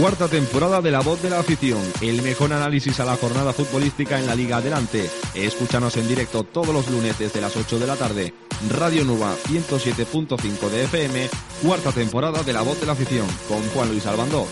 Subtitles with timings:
[0.00, 4.18] Cuarta temporada de La Voz de la Afición, el mejor análisis a la jornada futbolística
[4.18, 5.08] en la Liga Adelante.
[5.34, 8.34] Escúchanos en directo todos los lunes desde las 8 de la tarde.
[8.68, 11.30] Radio Nuba 107.5 de FM,
[11.62, 14.46] cuarta temporada de La Voz de la Afición, con Juan Luis Albandó.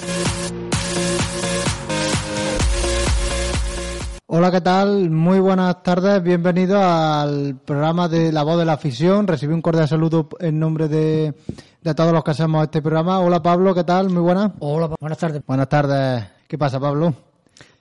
[4.27, 5.11] Hola, ¿qué tal?
[5.11, 9.27] Muy buenas tardes, bienvenidos al programa de La Voz de la Afición.
[9.27, 11.35] Recibí un cordial saludo en nombre de,
[11.83, 13.21] de todos los que hacemos este programa.
[13.21, 14.09] Hola, Pablo, ¿qué tal?
[14.09, 14.53] Muy buenas.
[14.61, 15.43] Hola, buenas tardes.
[15.47, 16.25] Buenas tardes.
[16.49, 17.13] ¿Qué pasa, Pablo?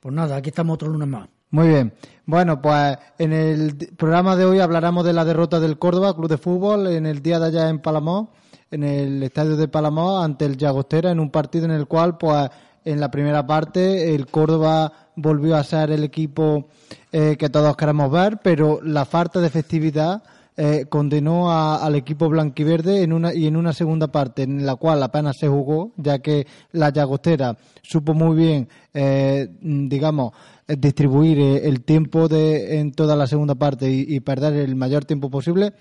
[0.02, 1.30] Pues nada, aquí estamos otro lunes más.
[1.52, 1.94] Muy bien.
[2.26, 6.38] Bueno, pues en el programa de hoy hablaremos de la derrota del Córdoba, Club de
[6.38, 8.34] Fútbol, en el día de allá en Palamó,
[8.70, 12.50] en el estadio de Palamó, ante el Llagostera, en un partido en el cual, pues,
[12.84, 16.68] en la primera parte, el Córdoba volvió a ser el equipo
[17.12, 20.24] eh, que todos queremos ver, pero la falta de efectividad
[20.56, 25.02] eh, condenó al equipo blanquiverde en una, y en una segunda parte en la cual
[25.02, 30.34] apenas se jugó, ya que la Llagostera supo muy bien, eh, digamos,
[30.68, 35.74] distribuir el tiempo de, en toda la segunda parte y, perder el mayor tiempo posible,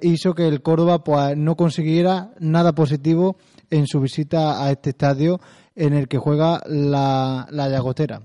[0.00, 3.36] hizo que el Córdoba pues, no consiguiera nada positivo
[3.70, 5.40] en su visita a este estadio
[5.76, 8.22] en el que juega la, la Llagostera.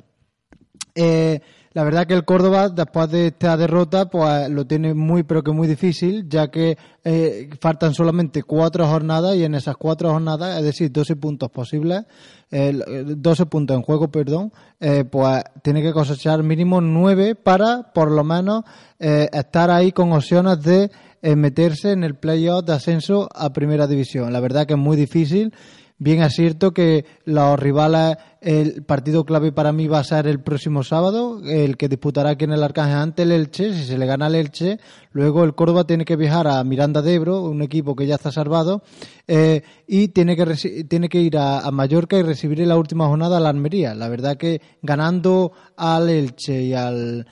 [1.02, 1.40] Eh,
[1.72, 5.52] la verdad que el Córdoba, después de esta derrota, pues lo tiene muy, pero que
[5.52, 10.64] muy difícil, ya que eh, faltan solamente cuatro jornadas y en esas cuatro jornadas, es
[10.64, 12.06] decir, 12 puntos posibles,
[12.52, 12.74] eh,
[13.16, 18.26] 12 puntos en juego, perdón, eh, pues tiene que cosechar mínimo nueve para, por lo
[18.26, 18.64] menos,
[19.00, 24.34] eh, estar ahí con opciones de meterse en el playoff de ascenso a Primera División.
[24.34, 25.54] La verdad que es muy difícil
[26.02, 30.40] Bien es cierto que los rivales, el partido clave para mí va a ser el
[30.40, 33.74] próximo sábado, el que disputará aquí en el Arcángel ante el Elche.
[33.74, 34.80] Si se le gana el Elche,
[35.12, 38.32] luego el Córdoba tiene que viajar a Miranda de Ebro, un equipo que ya está
[38.32, 38.82] salvado,
[39.28, 43.36] eh, y tiene que, tiene que ir a, Mallorca y recibir en la última jornada
[43.36, 43.94] a la Almería.
[43.94, 47.28] La verdad que ganando al Elche y al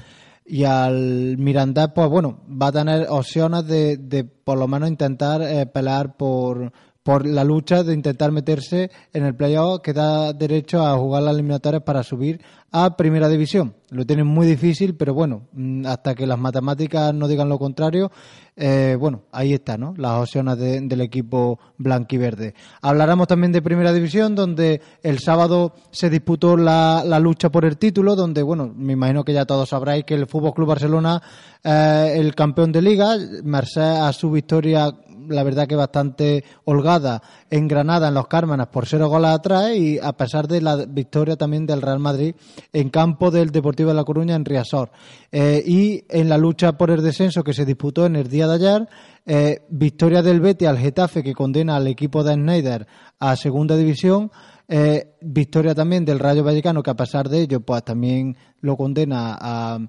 [0.49, 5.41] y al Miranda, pues bueno, va a tener opciones de, de por lo menos intentar
[5.41, 6.71] eh, pelear por,
[7.07, 11.35] por la lucha de intentar meterse en el playoff que da derecho a jugar las
[11.35, 13.75] eliminatorias para subir a primera división.
[13.91, 18.11] Lo tienen muy difícil, pero bueno, mm, hasta que las matemáticas no digan lo contrario,
[18.57, 19.93] eh, bueno, ahí está, ¿no?
[19.95, 22.55] Las opciones del equipo blanquiverde.
[22.81, 28.17] Hablaremos también de primera división, donde el sábado se disputó la, lucha por el título,
[28.17, 31.21] donde, bueno, me imagino que ya todos sabráis que el Fútbol Club Barcelona,
[31.63, 34.91] eh, el campeón de liga, merced a su victoria
[35.27, 39.99] la verdad que bastante holgada en Granada, en los Cármenas, por cero goles atrás y
[39.99, 42.35] a pesar de la victoria también del Real Madrid
[42.73, 44.91] en campo del Deportivo de La Coruña en Riazor.
[45.31, 48.53] Eh, y en la lucha por el descenso que se disputó en el día de
[48.55, 48.87] ayer,
[49.25, 52.87] eh, victoria del Betis al Getafe que condena al equipo de Schneider
[53.19, 54.31] a segunda división.
[54.69, 59.37] Eh, victoria también del Rayo Vallecano, que a pesar de ello, pues también lo condena
[59.39, 59.79] a,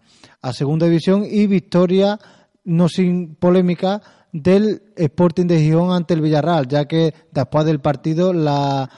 [0.41, 1.25] a segunda división.
[1.29, 2.19] Y victoria,
[2.65, 4.01] no sin polémica,
[4.33, 8.91] del Sporting de Gijón ante el Villarreal, ya que después del partido la,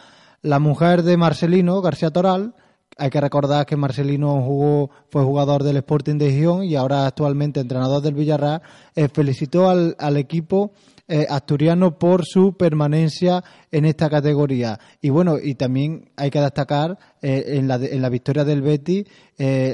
[0.43, 2.55] la mujer de Marcelino, García Toral,
[3.01, 7.61] hay que recordar que Marcelino jugó, fue jugador del Sporting de Gijón y ahora actualmente
[7.61, 8.61] entrenador del Villarreal,
[8.95, 10.73] eh, felicitó al, al equipo
[11.09, 14.79] eh, asturiano por su permanencia en esta categoría.
[15.01, 19.07] Y bueno, y también hay que destacar eh, en, la, en la victoria del Betty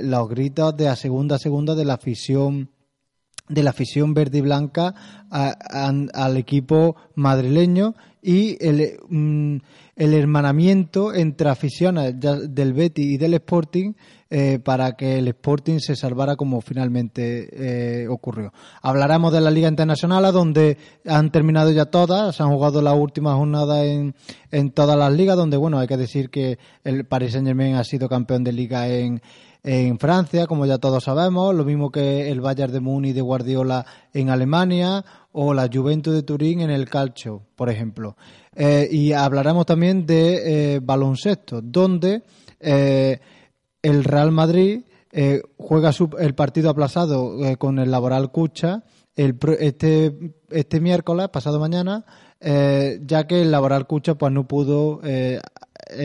[0.02, 2.70] los gritos de a segunda a segunda de la afición
[3.48, 4.94] de la afición verde y blanca
[5.30, 9.58] al equipo madrileño y el, mm,
[9.94, 13.92] hermanamiento entre aficiones del Betty y del Sporting
[14.28, 18.52] eh, para que el Sporting se salvara como finalmente eh, ocurrió.
[18.82, 20.76] Hablaremos de la Liga Internacional, donde
[21.06, 24.16] han terminado ya todas, se han jugado la última jornada en,
[24.50, 27.84] en todas las ligas, donde bueno, hay que decir que el Paris Saint Germain ha
[27.84, 29.22] sido campeón de liga en,
[29.68, 33.84] en Francia, como ya todos sabemos, lo mismo que el Bayern de Múnich de Guardiola
[34.12, 38.16] en Alemania o la Juventus de Turín en el calcio, por ejemplo.
[38.54, 42.22] Eh, y hablaremos también de eh, baloncesto, donde
[42.60, 43.18] eh,
[43.82, 44.82] el Real Madrid
[45.56, 48.84] juega el partido aplazado con el Laboral Cucha
[49.16, 52.04] el, este, este miércoles, pasado mañana,
[52.38, 55.40] ya que el Laboral Cucha pues no pudo eh,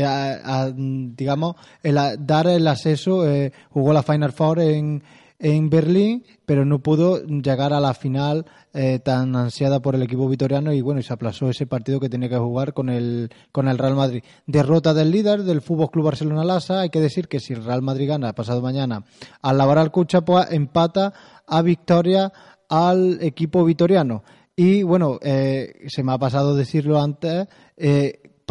[0.06, 5.04] a, digamos, el, dar el acceso, eh, jugó la Final Four en,
[5.40, 10.30] en Berlín, pero no pudo llegar a la final eh, tan ansiada por el equipo
[10.30, 13.68] vitoriano y bueno, y se aplazó ese partido que tenía que jugar con el, con
[13.68, 14.24] el Real Madrid.
[14.46, 17.82] Derrota del líder del Fútbol Club Barcelona Lasa, hay que decir que si el Real
[17.82, 19.04] Madrid gana pasado mañana
[19.42, 21.14] al Laboral Cucha, pues empata
[21.48, 22.32] a victoria
[22.70, 24.24] al equipo vitoriano.
[24.56, 27.48] Y bueno, se me ha pasado decirlo antes,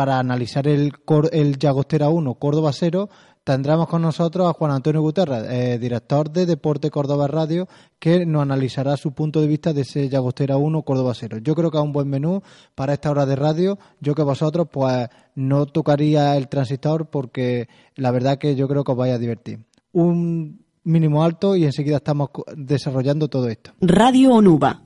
[0.01, 0.95] para analizar el,
[1.31, 3.11] el Llagostera 1, Córdoba 0,
[3.45, 7.69] tendremos con nosotros a Juan Antonio Guterres, eh, director de Deporte Córdoba Radio,
[7.99, 11.37] que nos analizará su punto de vista de ese Llagostera 1, Córdoba 0.
[11.43, 12.41] Yo creo que es un buen menú
[12.75, 13.79] para esta hora de radio.
[14.01, 18.93] Yo que vosotros, pues, no tocaría el transistor porque la verdad que yo creo que
[18.93, 19.67] os vais a divertir.
[19.93, 23.73] Un mínimo alto y enseguida estamos desarrollando todo esto.
[23.83, 24.81] Radio Onuba,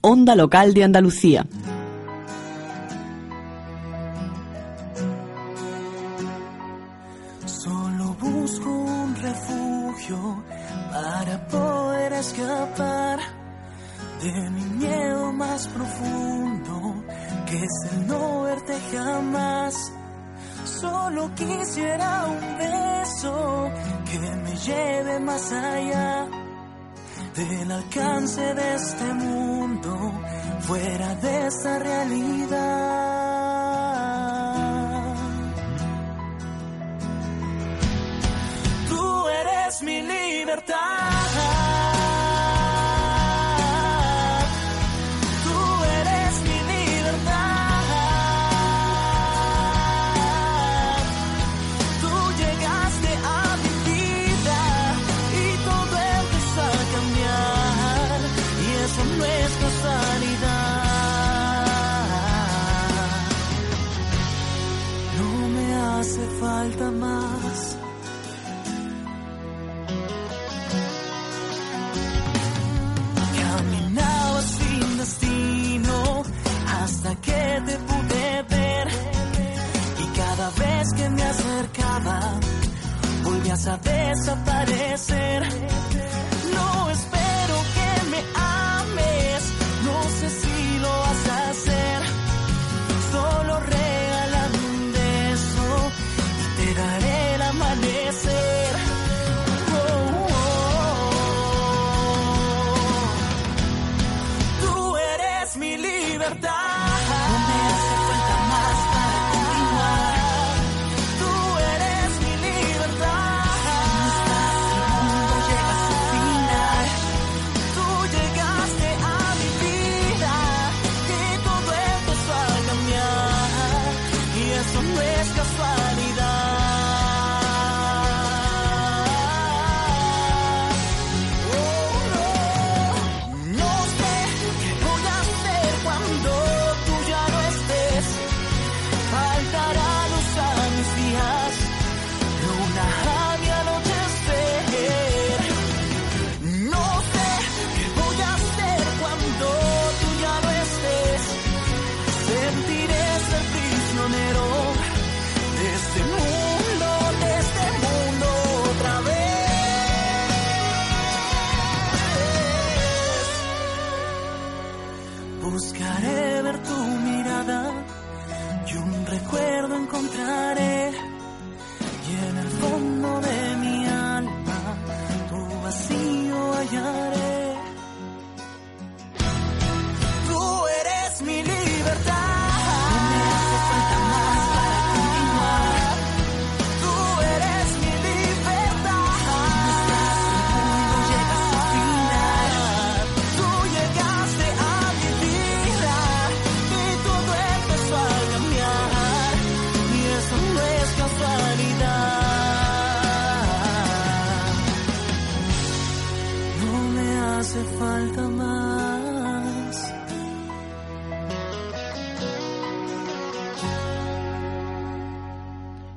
[0.00, 1.46] onda local de Andalucía.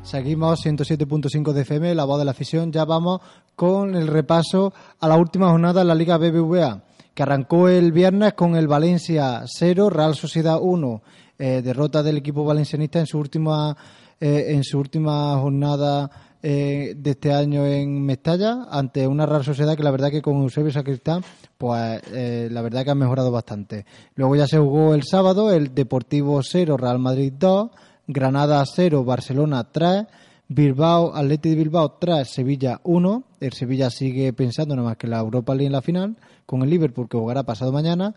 [0.09, 2.71] Seguimos 107.5 de FM, la voz de la afición.
[2.71, 3.21] Ya vamos
[3.55, 6.81] con el repaso a la última jornada en la Liga BBVA,
[7.13, 11.03] que arrancó el viernes con el Valencia 0, Real Sociedad 1.
[11.37, 13.77] Eh, derrota del equipo valencianista en su última,
[14.19, 16.09] eh, en su última jornada
[16.41, 20.37] eh, de este año en Mestalla, ante una Real Sociedad que la verdad que con
[20.37, 21.21] Eusebio Sacristán,
[21.57, 23.85] pues eh, la verdad que ha mejorado bastante.
[24.15, 27.69] Luego ya se jugó el sábado el Deportivo 0, Real Madrid 2.
[28.11, 30.07] Granada 0, Barcelona 3,
[30.47, 33.23] Bilbao, Atleti de Bilbao 3, Sevilla 1.
[33.39, 36.71] El Sevilla sigue pensando nada más que la Europa League en la final, con el
[36.71, 38.15] Liverpool que jugará pasado mañana.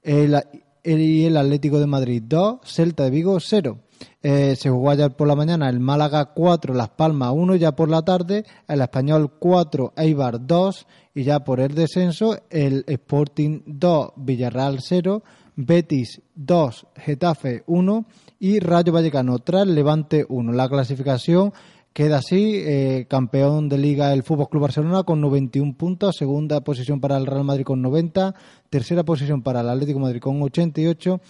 [0.00, 0.40] El,
[0.84, 3.78] el, el Atlético de Madrid 2, Celta de Vigo 0.
[4.22, 7.88] Eh, se jugó ayer por la mañana el Málaga 4, Las Palmas 1, ya por
[7.88, 14.12] la tarde, el Español 4, Eibar 2 y ya por el descenso el Sporting 2,
[14.16, 15.24] Villarreal 0,
[15.56, 18.06] Betis 2, Getafe 1
[18.42, 20.52] y Rayo Vallecano 3, Levante 1.
[20.52, 21.52] La clasificación
[21.92, 27.00] queda así, eh, campeón de liga el Fútbol Club Barcelona con 91 puntos, segunda posición
[27.00, 28.34] para el Real Madrid con 90,
[28.68, 31.20] tercera posición para el Atlético Madrid con 88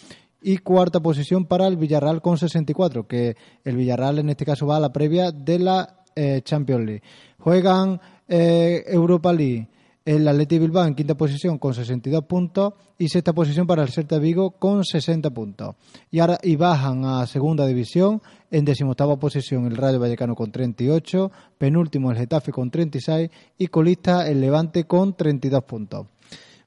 [0.41, 4.79] y cuarta posición para el Villarreal con 64, que el Villarreal en este caso va
[4.79, 7.03] a la previa de la eh, Champions League.
[7.41, 9.69] Juegan eh, Europa League
[10.05, 14.19] el Atleti Bilbao en quinta posición con 62 puntos y sexta posición para el Celta
[14.19, 15.77] Vigo con 60 puntos.
[16.11, 21.31] Y ahora y bajan a segunda división en decimoctava posición el Rayo Vallecano con 38,
[21.59, 26.07] penúltimo el Getafe con 36 y colista el Levante con 32 puntos.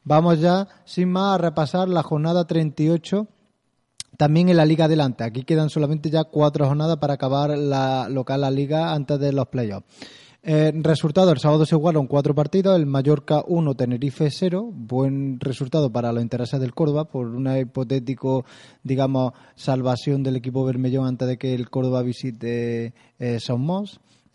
[0.04, 3.28] Vamos ya sin más a repasar la jornada 38
[4.18, 5.24] también en la Liga Adelante.
[5.24, 9.48] Aquí quedan solamente ya cuatro jornadas para acabar la local la Liga antes de los
[9.48, 9.86] playoffs.
[10.48, 15.92] Eh, resultado, el sábado se jugaron cuatro partidos, el Mallorca 1, Tenerife 0, buen resultado
[15.92, 18.46] para los intereses del Córdoba por una hipotético,
[18.84, 23.40] digamos, salvación del equipo bermellón antes de que el Córdoba visite eh.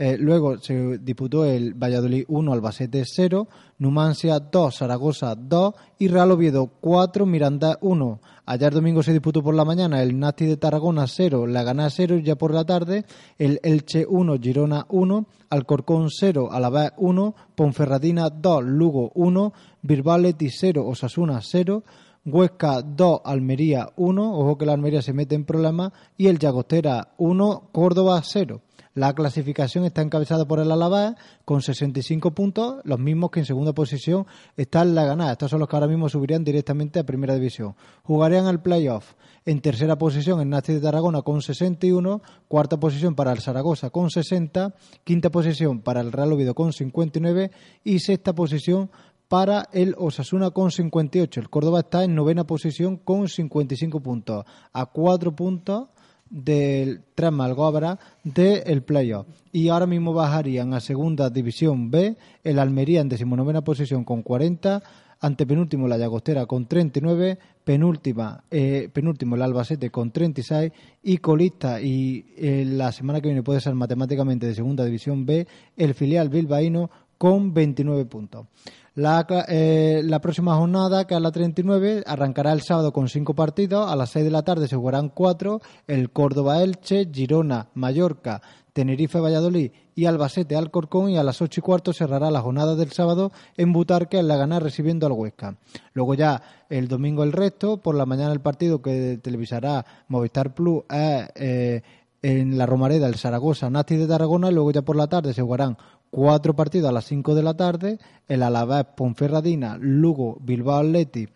[0.03, 3.47] Eh, luego se disputó el Valladolid 1, Albacete 0,
[3.81, 8.19] Numancia 2, Zaragoza 2 y Real Oviedo 4, Miranda 1.
[8.47, 12.17] Ayer domingo se disputó por la mañana el Nati de Tarragona 0, La Gana 0
[12.17, 13.05] y ya por la tarde
[13.37, 19.53] el Elche 1, Girona 1, Alcorcón 0, Alavés 1, Ponferradina 2, Lugo 1,
[19.83, 21.85] Birbaletti 0, Osasuna 0,
[22.25, 27.13] Huesca 2, Almería 1, ojo que la Almería se mete en problemas, y el Llagostera
[27.19, 28.63] 1, Córdoba 0.
[28.95, 33.73] La clasificación está encabezada por el Alavés con 65 puntos, los mismos que en segunda
[33.73, 35.33] posición está la ganada.
[35.33, 37.77] Estos son los que ahora mismo subirían directamente a Primera División.
[38.03, 39.15] Jugarían el playoff.
[39.47, 44.11] En tercera posición el Nasti de Tarragona con 61, cuarta posición para el Zaragoza con
[44.11, 47.53] 60, quinta posición para el Real Oviedo con 59
[47.85, 48.91] y sexta posición
[49.29, 51.39] para el Osasuna con 58.
[51.39, 55.87] El Córdoba está en novena posición con 55 puntos, a cuatro puntos
[56.31, 59.27] del tras Malgobra del playoff.
[59.53, 64.83] Y ahora mismo bajarían a segunda división B el Almería en decimonovena posición con 40,
[65.21, 70.73] antepenúltimo la Llagostera con 39, penúltima, eh, penúltimo el Albacete con 36
[71.03, 75.47] y colista y eh, la semana que viene puede ser matemáticamente de segunda división B
[75.77, 78.47] el filial bilbaíno con 29 puntos.
[78.95, 83.89] La, eh, la, próxima jornada, que es la 39, arrancará el sábado con cinco partidos.
[83.91, 85.61] A las 6 de la tarde se jugarán cuatro.
[85.87, 88.43] El Córdoba-Elche, Girona, Mallorca,
[88.73, 91.11] Tenerife-Valladolid y Albacete-Alcorcón.
[91.11, 94.37] Y a las 8 y cuarto cerrará la jornada del sábado en Butarque, en la
[94.37, 95.57] Gana, recibiendo al Huesca.
[95.93, 97.77] Luego ya el domingo el resto.
[97.77, 100.83] Por la mañana el partido que televisará Movistar Plus.
[100.89, 101.83] Eh,
[102.23, 105.43] en la Romareda el Zaragoza Nati de Tarragona y luego ya por la tarde se
[105.43, 105.79] jugarán
[106.11, 111.29] cuatro partidos a las 5 de la tarde, el Alavés Ponferradina, Lugo, Bilbao Atleti,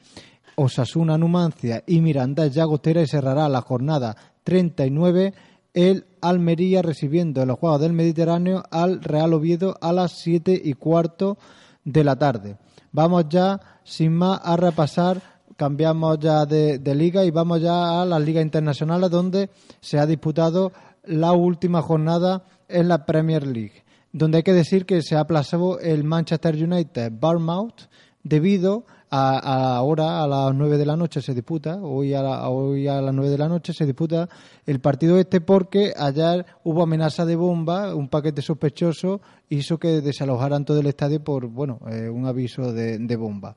[0.56, 5.34] Osasuna Numancia y Miranda Llagostera y cerrará la jornada 39
[5.72, 10.74] el Almería recibiendo en los Juegos del Mediterráneo al Real Oviedo a las 7 y
[10.74, 11.36] cuarto
[11.84, 12.56] de la tarde.
[12.92, 15.20] Vamos ya, sin más, a repasar,
[15.56, 19.50] cambiamos ya de, de liga y vamos ya a las ligas internacionales donde
[19.80, 23.83] se ha disputado la última jornada en la Premier League
[24.14, 27.88] donde hay que decir que se ha aplazado el Manchester United Bournemouth
[28.22, 33.00] debido a, ahora a las 9 de la noche se disputa, hoy a, hoy a
[33.00, 34.28] las 9 de la noche se disputa
[34.66, 40.64] el partido este porque ayer hubo amenaza de bomba, un paquete sospechoso hizo que desalojaran
[40.64, 43.56] todo el estadio por bueno eh, un aviso de, bomba.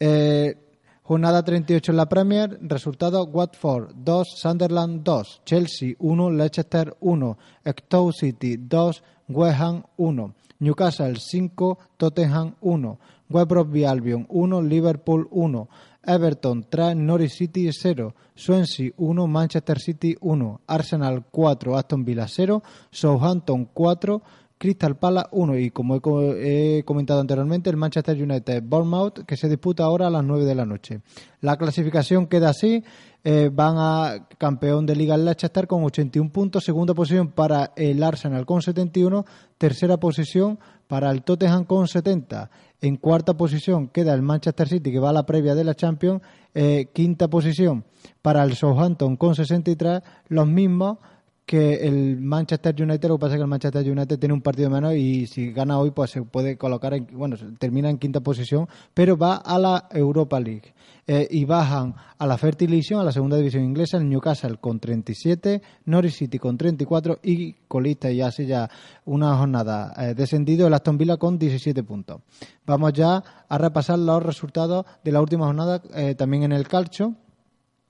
[0.00, 0.56] Eh,
[1.02, 8.14] jornada 38 en la Premier, resultado Watford 2, Sunderland 2, Chelsea 1, Leicester 1, Stoke
[8.14, 9.02] City 2,
[9.34, 12.98] West Ham 1, Newcastle 5, Tottenham 1,
[13.28, 15.68] West Bromwich Albion 1, Liverpool 1,
[16.04, 22.62] Everton 3, Norwich City 0, Swansea 1, Manchester City 1, Arsenal 4, Aston Villa 0,
[22.90, 24.22] Southampton 4,
[24.62, 25.96] Crystal Palace 1 y como
[26.36, 30.54] he, comentado anteriormente el Manchester United Bournemouth que se disputa ahora a las 9 de
[30.54, 31.00] la noche.
[31.40, 32.84] La clasificación queda así,
[33.24, 38.44] eh, van a campeón de Liga Leicester con 81 puntos, segunda posición para el Arsenal
[38.46, 39.24] con 71,
[39.58, 42.50] tercera posición para el Tottenham con 70.
[42.80, 46.20] En cuarta posición queda el Manchester City que va a la previa de la Champions,
[46.54, 47.84] eh, quinta posición
[48.22, 50.98] para el Southampton con 63, los mismos
[51.44, 54.70] que el Manchester United, lo que pasa es que el Manchester United tiene un partido
[54.70, 58.68] menos y si gana hoy pues se puede colocar, en, bueno, termina en quinta posición,
[58.94, 60.72] pero va a la Europa League.
[61.04, 65.60] Eh, y bajan a la Fertilation, a la segunda división inglesa, el Newcastle con 37,
[65.86, 68.70] Norwich City con 34 y colista y así ya
[69.04, 72.20] una jornada eh, descendido el Aston Villa con 17 puntos.
[72.64, 77.16] Vamos ya a repasar los resultados de la última jornada eh, también en el calcio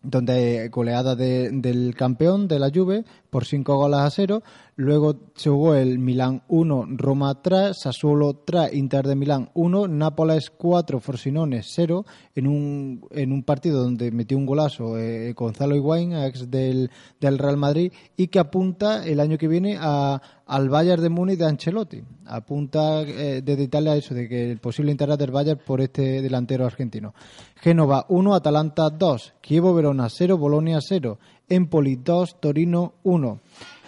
[0.03, 4.43] donde goleada de- del campeón de la Juve por 5 goles a 0.
[4.76, 10.50] Luego se jugó el Milán 1, Roma 3, Sassuolo 3, Inter de Milán 1, Nápoles
[10.50, 16.14] 4, Frosinone 0, en un, en un partido donde metió un golazo eh, Gonzalo Higuaín,
[16.14, 21.02] ex del, del Real Madrid, y que apunta el año que viene a, al Bayern
[21.02, 22.02] de Múnich de Ancelotti.
[22.25, 26.64] Apunta eh, desde Italia eso, de que el posible interés del Bayern por este delantero
[26.64, 27.14] argentino.
[27.57, 33.41] Génova 1, Atalanta 2, Chievo Verona 0, Bolonia 0, Empoli 2, Torino 1,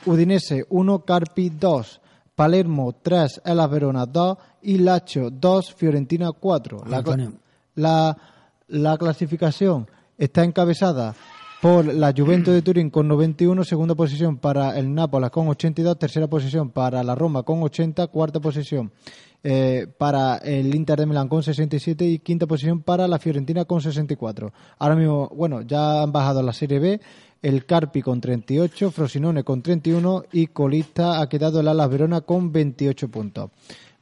[0.07, 2.01] Udinese 1, Carpi 2,
[2.35, 6.85] Palermo 3, Elas Verona 2 y Lazio 2, Fiorentina 4.
[6.87, 7.03] La,
[7.75, 8.17] la,
[8.69, 11.15] la clasificación está encabezada
[11.65, 16.27] por la Juventus de Turín con 91, segunda posición para el Nápoles con 82, tercera
[16.27, 18.93] posición para la Roma con 80, cuarta posición
[19.43, 23.81] eh, para el Inter de Milán con 67 y quinta posición para la Fiorentina con
[23.81, 24.53] 64.
[24.79, 27.01] Ahora mismo, bueno, ya han bajado a la Serie B
[27.45, 32.51] el Carpi con 38, Frosinone con 31 y colista ha quedado el Alas Verona con
[32.51, 33.51] 28 puntos.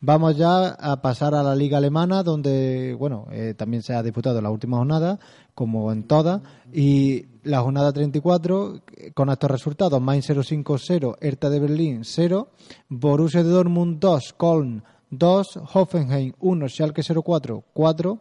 [0.00, 4.40] Vamos ya a pasar a la Liga Alemana, donde bueno eh, también se ha disputado
[4.40, 5.18] la última jornada,
[5.56, 6.40] como en todas,
[6.72, 12.48] y la jornada 34 eh, con estos resultados: Mainz 0-5-0, Hertha de Berlín 0,
[12.90, 18.18] Borussia de Dortmund 2, Köln 2, Hoffenheim 1, Schalke 04 4,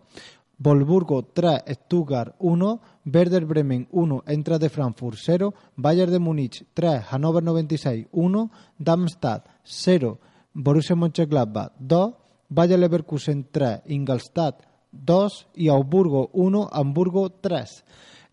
[0.63, 7.01] Volburgo 3, Stuttgart 1, Werder Bremen 1, Eintracht de Frankfurt 0, Bayern de Múnich 3,
[7.09, 10.19] Hannover 96 1, Darmstadt 0,
[10.53, 12.13] Borussia Mönchengladbach 2,
[12.49, 17.83] Bayer Leverkusen 3, Ingolstadt 2 y Augsburgo 1, Hamburgo 3.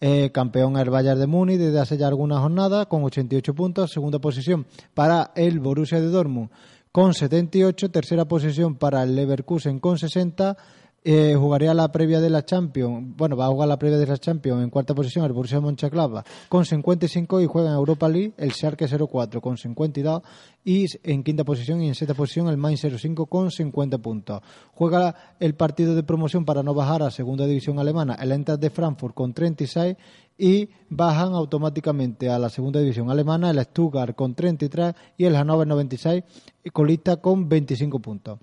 [0.00, 4.18] Eh, campeón el Bayern de Múnich desde hace ya algunas jornadas con 88 puntos, segunda
[4.18, 6.50] posición para el Borussia de Dortmund
[6.92, 10.56] con 78, tercera posición para el Leverkusen con 60,
[11.04, 14.18] eh, jugaría la previa de la Champions, bueno, va a jugar la previa de la
[14.18, 18.52] Champions en cuarta posición el Borussia Mönchengladbach con 55 y juega en Europa League el
[18.52, 20.22] Schalke 04 con 52
[20.64, 24.42] y en quinta posición y en sexta posición el Mainz 05 con 50 puntos.
[24.74, 28.70] Juega el partido de promoción para no bajar a segunda división alemana el Eintracht de
[28.70, 29.96] Frankfurt con 36
[30.36, 35.66] y bajan automáticamente a la segunda división alemana el Stuttgart con 33 y el Hannover
[35.66, 36.24] 96
[36.64, 38.38] y colista con 25 puntos.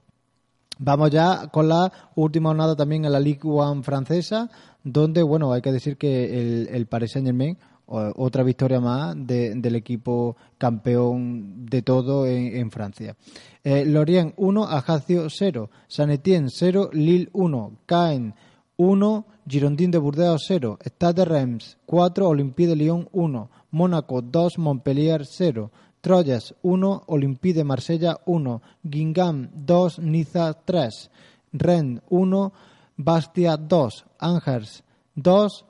[0.77, 4.49] Vamos ya con la última jornada también en la Ligue 1 francesa,
[4.83, 7.57] donde, bueno, hay que decir que el, el Paris Saint-Germain,
[7.87, 13.15] otra victoria más de- del equipo campeón de todo en, en Francia.
[13.63, 18.33] Eh, Lorient 1, Ajaccio 0, San Etienne 0, Lille 1, Caen
[18.77, 24.57] 1, Girondin de Burdeos 0, Stade de Reims 4, Olympique de Lyon 1, Mónaco 2,
[24.57, 25.71] Montpellier 0,
[26.05, 31.09] Troyes 1, Olympique de Marsella 1, Guingamp 2, Niza 3,
[31.51, 32.53] Rennes 1,
[32.95, 34.83] Bastia 2, Angers
[35.15, 35.65] 2,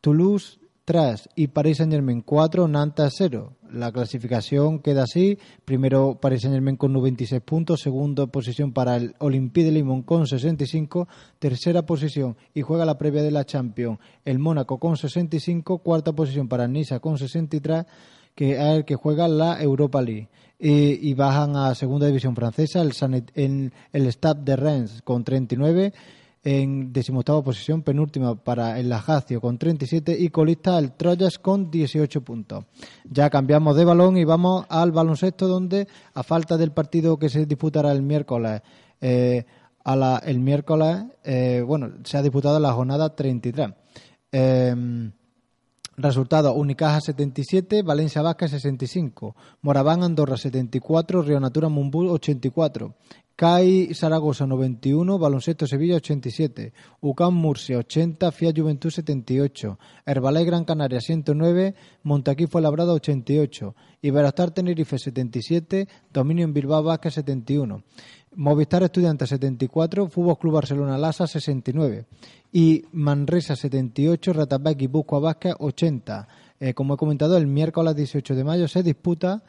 [0.00, 3.58] Toulouse 3 y Paris Saint-Germain 4, Nantes 0.
[3.72, 5.38] La clasificación queda así.
[5.66, 11.08] Primero Paris Saint-Germain con 96 puntos, segunda posición para el Olympique de Lyon con 65,
[11.38, 16.48] tercera posición y juega la previa de la Champions el Mónaco con 65, cuarta posición
[16.48, 17.84] para Niza con 63
[18.34, 20.28] que es el que juega la Europa League.
[20.58, 25.92] Y bajan a segunda división francesa el, Sanet- en el Stade de Reims con 39,
[26.42, 32.20] en decimoctava posición penúltima para el Ajaccio con 37 y colista el Troyes con 18
[32.22, 32.64] puntos.
[33.10, 37.46] Ya cambiamos de balón y vamos al baloncesto donde a falta del partido que se
[37.46, 38.62] disputará el miércoles
[39.00, 39.44] eh,
[39.84, 43.70] a la, el miércoles eh, bueno se ha disputado la jornada 33.
[44.32, 45.10] Eh,
[45.96, 52.94] Resultado, Unicaja 77, Valencia Vasca 65, Moraván Andorra 74, Río Natura Mumbú 84,
[53.36, 61.00] CAI Zaragoza 91, Baloncesto Sevilla 87, UCAM Murcia 80, Fiat Juventud 78, Herbalay Gran Canaria
[61.00, 67.82] 109, Montaquí Fuenlabrada 88, Iberostar Tenerife 77, Dominio en Bilbao Vasca 71,
[68.36, 72.06] Movistar Estudiantes 74, Fútbol Club Barcelona Lasa 69
[72.52, 76.28] y Manresa 78, Ratabak y Buscoa Vázquez 80.
[76.60, 79.42] Eh, como he comentado, el miércoles 18 de mayo se disputa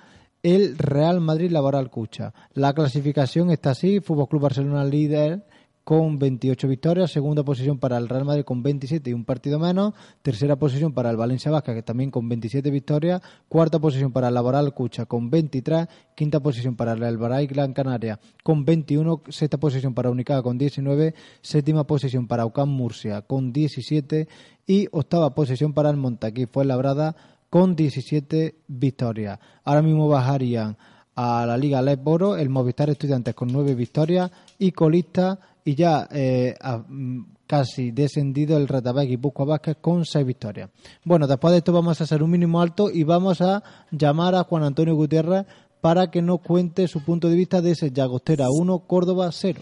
[0.43, 2.33] el Real Madrid Laboral Cucha.
[2.53, 5.45] La clasificación está así, Fútbol Club Barcelona líder
[5.85, 9.93] con 28 victorias, segunda posición para el Real Madrid con 27 y un partido menos,
[10.23, 14.33] tercera posición para el Valencia Vasca que también con 27 victorias, cuarta posición para el
[14.33, 19.93] Laboral Cucha con 23, quinta posición para el Albaray Gran Canaria con 21, sexta posición
[19.93, 24.27] para Unicaja con 19, séptima posición para Ucam Murcia con 17
[24.65, 27.15] y octava posición para el Montaquí Fuenlabrada
[27.51, 29.37] con 17 victorias.
[29.63, 30.77] Ahora mismo bajarían
[31.15, 36.07] a la Liga Les Boro el Movistar Estudiantes con 9 victorias y colista y ya
[36.11, 40.69] eh, ha, mm, casi descendido el Retabé Guipúzcoa Vázquez con seis victorias.
[41.03, 44.43] Bueno, después de esto vamos a hacer un mínimo alto y vamos a llamar a
[44.43, 45.45] Juan Antonio Gutiérrez
[45.81, 49.61] para que nos cuente su punto de vista de ese Llagostera 1, Córdoba 0.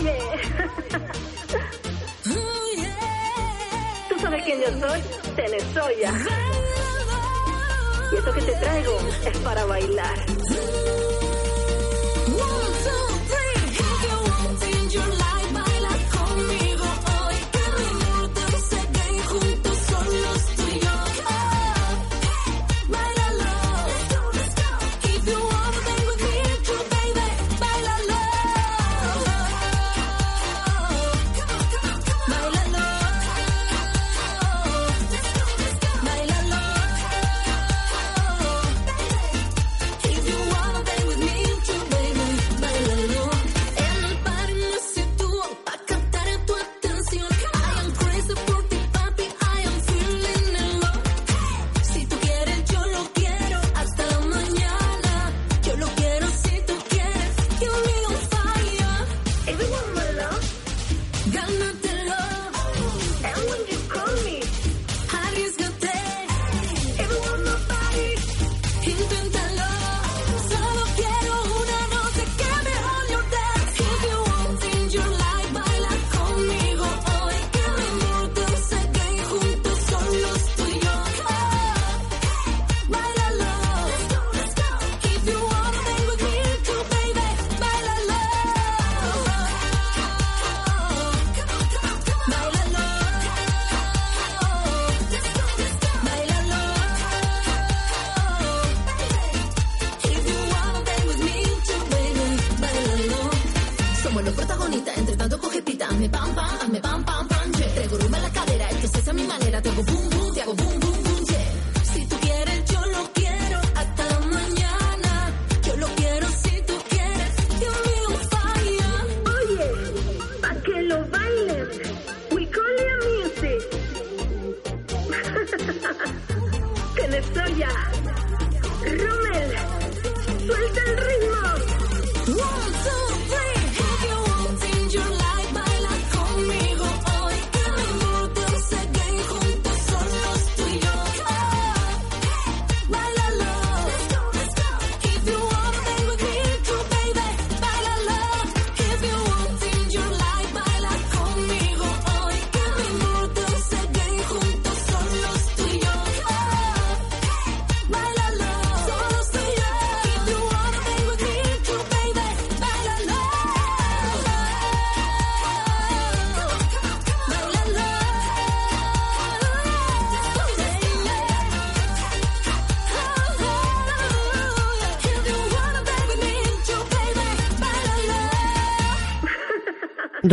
[0.00, 0.18] Oye.
[4.08, 5.00] ¿Tú sabes quién yo soy?
[5.36, 6.12] Tenesoya.
[8.12, 8.92] Y esto que te traigo
[9.26, 10.18] es para bailar.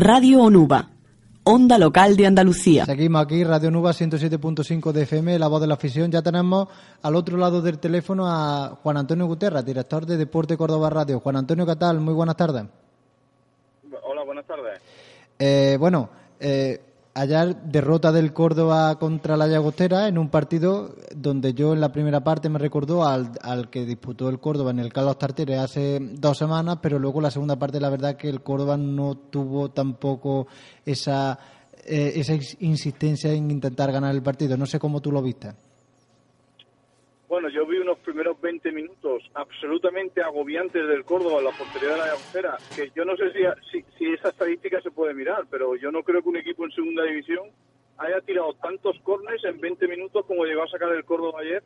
[0.08, 0.92] Radio Onuba,
[1.46, 2.86] onda local de Andalucía.
[2.86, 6.12] Seguimos aquí, Radio Nuba 107.5 de FM, la voz de la afición.
[6.12, 6.68] Ya tenemos
[7.02, 11.20] al otro lado del teléfono a Juan Antonio Guterra, director de Deporte Córdoba Radio.
[11.20, 12.02] Juan Antonio, ¿qué tal?
[12.02, 12.66] Muy buenas tardes.
[14.04, 14.80] Hola, buenas tardes.
[15.40, 16.08] Eh, bueno,
[16.40, 16.80] eh,
[17.16, 22.24] ayer derrota del Córdoba contra la Llagostera en un partido donde yo en la primera
[22.24, 26.38] parte me recordó al, al que disputó el Córdoba en el Carlos Tartiere hace dos
[26.38, 30.46] semanas, pero luego la segunda parte la verdad que el Córdoba no tuvo tampoco
[30.86, 31.40] esa,
[31.86, 34.56] eh, esa ins- insistencia en intentar ganar el partido.
[34.58, 35.54] No sé cómo tú lo viste.
[37.28, 41.98] Bueno, yo vi unos primeros 20 minutos absolutamente agobiantes del Córdoba en la portería de
[41.98, 43.40] la Llagostera, que yo no sé si,
[43.72, 46.72] si, si esa estadística se puede mirar, pero yo no creo que un equipo en
[46.72, 47.50] segunda división
[47.98, 51.64] haya tirado tantos corners en 20 minutos como llegó a sacar el Córdoba ayer,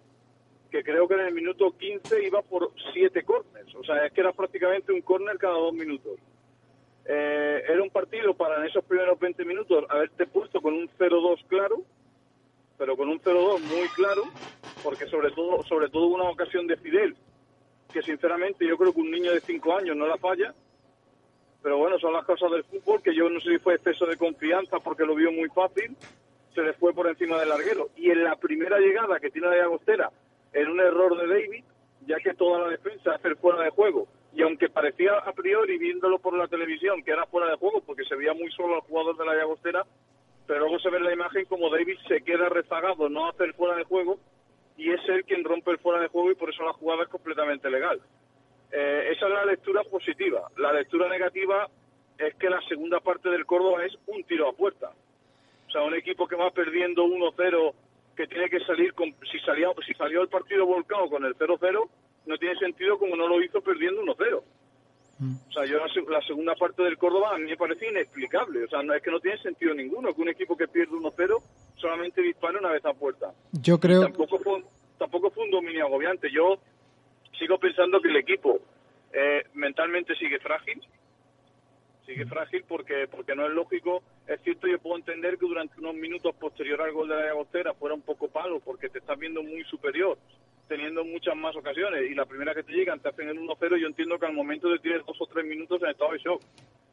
[0.72, 3.76] que creo que en el minuto 15 iba por 7 corners.
[3.76, 6.19] O sea, es que era prácticamente un corner cada dos minutos.
[7.06, 11.43] Eh, era un partido para en esos primeros 20 minutos haberte puesto con un 0-2
[11.48, 11.82] claro,
[12.80, 14.24] pero con un 0-2 muy claro,
[14.84, 17.15] porque sobre todo sobre todo una ocasión de Fidel,
[17.94, 20.56] que sinceramente yo creo que un niño de 5 años no la falla,
[21.62, 24.15] pero bueno, son las cosas del fútbol, que yo no sé si fue exceso de
[24.15, 25.96] confianza porque lo vio muy fácil,
[26.56, 27.89] se le fue por encima del larguero.
[27.98, 30.10] Y en la primera llegada que tiene la Agostera,
[30.54, 31.63] en un error de David,
[32.08, 35.78] ya que toda la defensa hace el fuera de juego, y aunque parecía a priori,
[35.78, 38.82] viéndolo por la televisión, que era fuera de juego, porque se veía muy solo al
[38.82, 39.86] jugador de la Llagostera,
[40.50, 43.76] pero luego se ve la imagen como David se queda rezagado, no hace el fuera
[43.76, 44.18] de juego,
[44.78, 47.10] y es él quien rompe el fuera de juego y por eso la jugada es
[47.10, 48.02] completamente legal.
[48.72, 50.50] Eh, esa es la lectura positiva.
[50.58, 51.68] La lectura negativa
[52.18, 54.90] es que la segunda parte del Córdoba es un tiro a puerta.
[55.68, 57.74] O sea, un equipo que va perdiendo 1-0,
[58.18, 59.14] que tiene que salir con...
[59.32, 61.90] Si salió, si salió el partido volcado con el 0-0,
[62.26, 64.42] no tiene sentido como no lo hizo perdiendo 1-0.
[65.21, 68.63] O sea, yo la, se- la segunda parte del Córdoba a mí me parece inexplicable.
[68.63, 71.41] O sea, no es que no tiene sentido ninguno que un equipo que pierde 1-0
[71.75, 73.34] solamente dispare una vez a puerta.
[73.51, 74.63] Yo creo, Tampoco fue,
[74.97, 76.29] tampoco fue un dominio agobiante.
[76.32, 76.60] Yo
[77.38, 78.60] sigo pensando que el equipo
[79.12, 80.82] eh, mentalmente sigue frágil.
[82.05, 84.01] Sigue frágil porque porque no es lógico.
[84.27, 87.73] Es cierto, yo puedo entender que durante unos minutos posterior al gol de la Agostera
[87.73, 90.17] fuera un poco palo porque te estás viendo muy superior,
[90.69, 92.10] teniendo muchas más ocasiones.
[92.10, 93.77] Y la primera que te llegan te hacen el 1-0.
[93.77, 96.41] Yo entiendo que al momento de tener dos o tres minutos en estado de shock.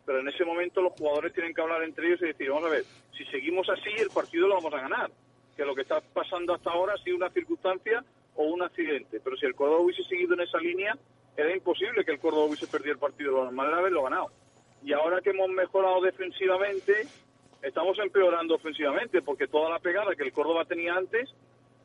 [0.04, 2.70] Pero en ese momento los jugadores tienen que hablar entre ellos y decir, vamos a
[2.70, 2.84] ver,
[3.16, 5.10] si seguimos así, el partido lo vamos a ganar.
[5.56, 9.20] Que lo que está pasando hasta ahora ha sido una circunstancia o un accidente.
[9.22, 10.96] Pero si el Córdoba hubiese seguido en esa línea,
[11.36, 13.32] era imposible que el Córdoba hubiese perdido el partido.
[13.32, 14.30] Lo normal era haberlo ganado.
[14.82, 17.06] Y ahora que hemos mejorado defensivamente,
[17.62, 21.34] estamos empeorando ofensivamente, porque toda la pegada que el Córdoba tenía antes,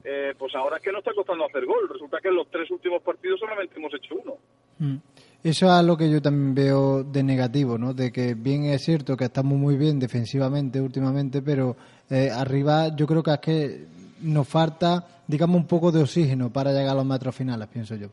[0.04, 1.90] eh, pues ahora es que no está costando hacer gol.
[1.90, 4.38] Resulta que en los tres últimos partidos solamente hemos hecho uno.
[4.80, 4.98] Mm.
[5.44, 7.94] Eso es lo que yo también veo de negativo, ¿no?
[7.94, 11.76] De que bien es cierto que estamos muy bien defensivamente últimamente, pero
[12.12, 13.86] eh, arriba yo creo que es que
[14.22, 18.10] nos falta, digamos, un poco de oxígeno para llegar a los metros finales, pienso yo.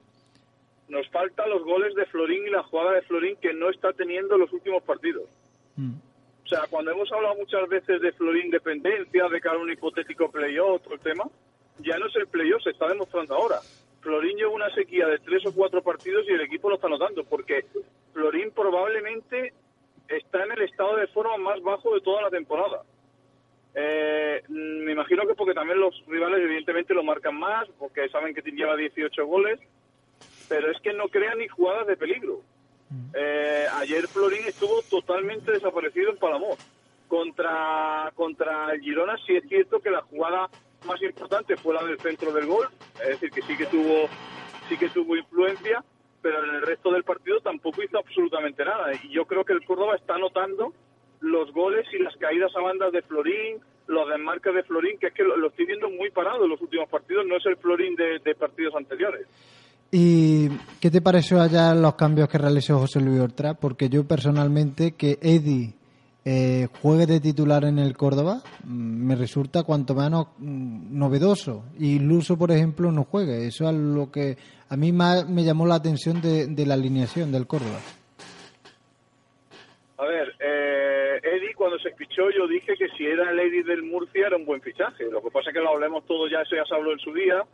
[0.88, 4.36] Nos faltan los goles de Florín y la jugada de Florín que no está teniendo
[4.36, 5.24] en los últimos partidos.
[5.76, 5.92] Mm.
[6.44, 10.30] O sea, cuando hemos hablado muchas veces de Florín dependencia, de cara a un hipotético
[10.30, 11.24] playoff, todo el tema,
[11.80, 13.60] ya no es el playoff, se está demostrando ahora.
[14.00, 17.24] Florín lleva una sequía de tres o cuatro partidos y el equipo lo está notando,
[17.24, 17.66] porque
[18.12, 19.52] Florín probablemente
[20.08, 22.82] está en el estado de forma más bajo de toda la temporada.
[23.74, 28.42] Eh, me imagino que porque también los rivales evidentemente lo marcan más, porque saben que
[28.42, 29.60] lleva 18 goles,
[30.48, 32.40] pero es que no crea ni jugadas de peligro.
[33.14, 36.58] Eh, ayer Florín estuvo totalmente desaparecido en Palamós.
[37.06, 40.50] Contra, contra Girona sí es cierto que la jugada
[40.86, 42.68] más importante fue la del centro del gol,
[43.02, 44.08] es decir, que sí que tuvo,
[44.68, 45.82] sí que tuvo influencia,
[46.22, 48.92] pero en el resto del partido tampoco hizo absolutamente nada.
[49.02, 50.72] Y yo creo que el Córdoba está notando
[51.20, 55.14] los goles y las caídas a bandas de Florín, los desmarques de Florín, que es
[55.14, 58.18] que lo, estoy viendo muy parado en los últimos partidos, no es el Florín de,
[58.24, 59.26] de partidos anteriores.
[59.90, 63.54] ¿Y qué te pareció allá los cambios que realizó José Luis Ortra?
[63.54, 65.72] Porque yo personalmente que Eddie
[66.24, 71.64] eh, juegue de titular en el Córdoba mm, me resulta cuanto menos mm, novedoso.
[71.78, 73.46] Y Luso, por ejemplo, no juegue.
[73.46, 74.36] Eso es lo que
[74.68, 77.78] a mí más me llamó la atención de, la alineación del Córdoba.
[79.96, 83.82] A ver, eh, Eddie cuando se fichó yo dije que si era el Eddie del
[83.82, 85.04] Murcia era un buen fichaje.
[85.10, 87.12] Lo que pasa es que lo hablemos todo ya, eso ya se habló en su
[87.12, 87.44] día,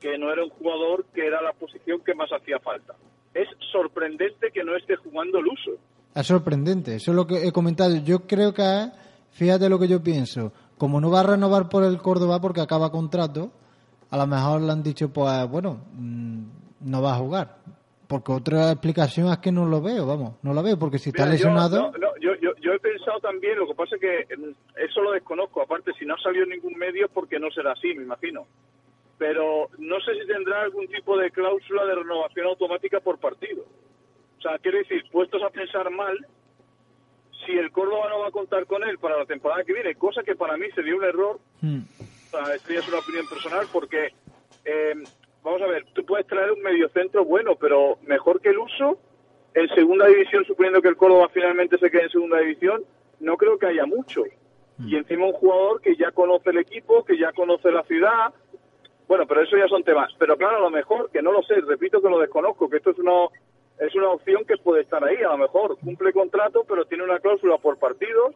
[0.00, 2.94] que no era un jugador que era la posición que más hacía falta.
[3.34, 5.72] Es sorprendente que no esté jugando el uso.
[6.14, 7.94] Es sorprendente, eso es lo que he comentado.
[7.96, 8.90] Yo creo que,
[9.30, 12.90] fíjate lo que yo pienso, como no va a renovar por el Córdoba porque acaba
[12.90, 13.50] contrato,
[14.10, 16.42] a lo mejor le han dicho, pues bueno, mm,
[16.82, 17.56] no va a jugar.
[18.06, 21.24] Porque otra explicación es que no lo veo, vamos, no lo veo, porque si está
[21.24, 21.92] Mira, yo- lesionado...
[21.92, 24.50] no, no, yo, yo, yo he pensado también, lo que pasa es que mm,
[24.84, 25.62] eso lo desconozco.
[25.62, 28.46] Aparte, si no ha salido en ningún medio, porque no será así, me imagino.
[29.16, 33.64] Pero no sé si tendrá algún tipo de cláusula de renovación automática por partido.
[34.42, 36.18] O sea, quiero decir, puestos a pensar mal,
[37.46, 40.24] si el Córdoba no va a contar con él para la temporada que viene, cosa
[40.24, 43.66] que para mí sería un error, Mm, o sea, esto ya es una opinión personal,
[43.72, 44.08] porque,
[44.64, 44.94] eh,
[45.44, 48.98] vamos a ver, tú puedes traer un mediocentro bueno, pero mejor que el uso,
[49.54, 52.82] en segunda división, suponiendo que el Córdoba finalmente se quede en segunda división,
[53.20, 54.24] no creo que haya mucho.
[54.84, 58.34] Y encima un jugador que ya conoce el equipo, que ya conoce la ciudad,
[59.06, 60.12] bueno, pero eso ya son temas.
[60.18, 62.90] Pero claro, a lo mejor, que no lo sé, repito que lo desconozco, que esto
[62.90, 63.28] es una,
[63.78, 65.16] es una opción que puede estar ahí.
[65.16, 68.34] A lo mejor cumple contrato, pero tiene una cláusula por partidos.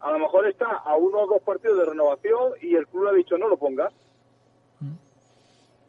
[0.00, 3.10] A lo mejor está a uno o dos partidos de renovación y el club le
[3.10, 3.92] ha dicho no lo pongas.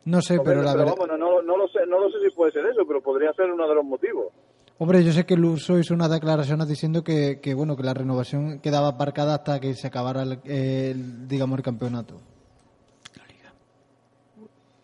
[0.04, 0.96] No sé, pero la verdad...
[1.18, 3.68] no, no lo sé, no lo sé si puede ser eso, pero podría ser uno
[3.68, 4.34] de los motivos.
[4.80, 8.60] Hombre, yo sé que Luso hizo unas declaraciones diciendo que, que, bueno que la renovación
[8.62, 12.16] quedaba aparcada hasta que se acabara el, el, digamos el campeonato.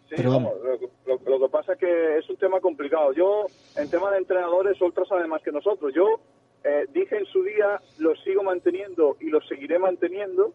[0.10, 3.12] Sí, Pero vamos, lo, que- lo- lo que pasa es que es un tema complicado.
[3.14, 5.94] Yo, en tema de entrenadores, otros saben más que nosotros.
[5.94, 6.20] Yo
[6.64, 10.54] eh, dije en su día, lo sigo manteniendo y lo seguiré manteniendo,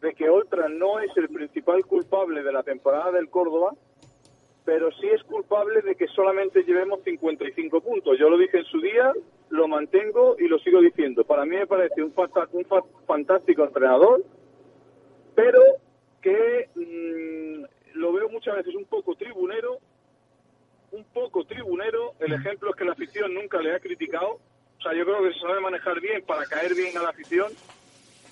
[0.00, 3.72] de que Oltra no es el principal culpable de la temporada del Córdoba,
[4.64, 8.18] pero sí es culpable de que solamente llevemos 55 puntos.
[8.18, 9.12] Yo lo dije en su día,
[9.50, 11.22] lo mantengo y lo sigo diciendo.
[11.24, 12.12] Para mí me parece un,
[12.52, 14.22] un fa- fantástico entrenador,
[15.34, 15.60] pero
[16.20, 19.78] que mm, lo veo muchas veces un poco tribunero,
[20.92, 22.14] un poco tribunero.
[22.20, 24.38] El ejemplo es que la afición nunca le ha criticado.
[24.78, 27.52] O sea, yo creo que se sabe manejar bien para caer bien a la afición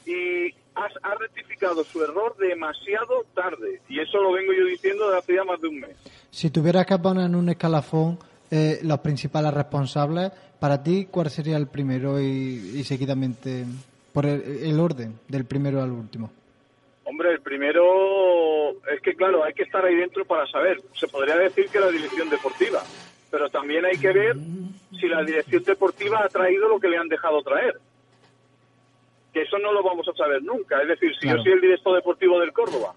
[0.05, 3.81] y ha, ha rectificado su error demasiado tarde.
[3.89, 5.97] Y eso lo vengo yo diciendo desde hace ya más de un mes.
[6.31, 8.19] Si tuvieras que poner en un escalafón
[8.51, 13.65] eh, los principales responsables, para ti, ¿cuál sería el primero y, y seguidamente
[14.13, 16.31] por el, el orden del primero al último?
[17.13, 20.81] Hombre, el primero es que, claro, hay que estar ahí dentro para saber.
[20.95, 22.83] Se podría decir que la dirección deportiva,
[23.31, 24.35] pero también hay que ver
[24.99, 27.75] si la dirección deportiva ha traído lo que le han dejado traer.
[29.31, 30.81] Que eso no lo vamos a saber nunca.
[30.81, 31.37] Es decir, si Claro.
[31.37, 32.95] yo soy el director deportivo del Córdoba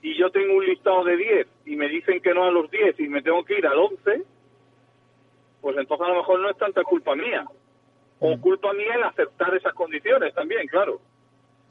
[0.00, 2.98] y yo tengo un listado de 10 y me dicen que no a los 10
[2.98, 4.22] y me tengo que ir al 11,
[5.60, 7.44] pues entonces a lo mejor no es tanta culpa mía.
[8.20, 10.98] O culpa mía el aceptar esas condiciones también, claro.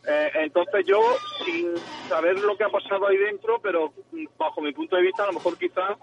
[0.05, 0.99] Eh, entonces yo,
[1.45, 1.77] sin
[2.09, 5.27] saber lo que ha pasado ahí dentro, pero mm, bajo mi punto de vista, a
[5.27, 5.97] lo mejor quizá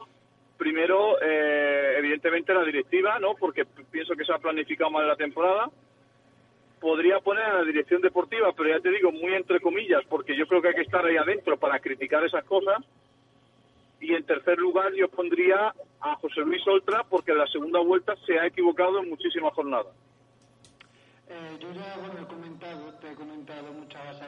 [0.60, 3.34] primero, eh, evidentemente la directiva, ¿no?
[3.34, 5.70] Porque pienso que se ha planificado mal la temporada.
[6.78, 10.46] Podría poner a la dirección deportiva, pero ya te digo, muy entre comillas, porque yo
[10.46, 12.76] creo que hay que estar ahí adentro para criticar esas cosas.
[14.00, 18.14] Y en tercer lugar, yo pondría a José Luis Oltra, porque en la segunda vuelta
[18.26, 19.94] se ha equivocado en muchísimas jornadas.
[21.58, 23.72] yo ya he comentado, te he comentado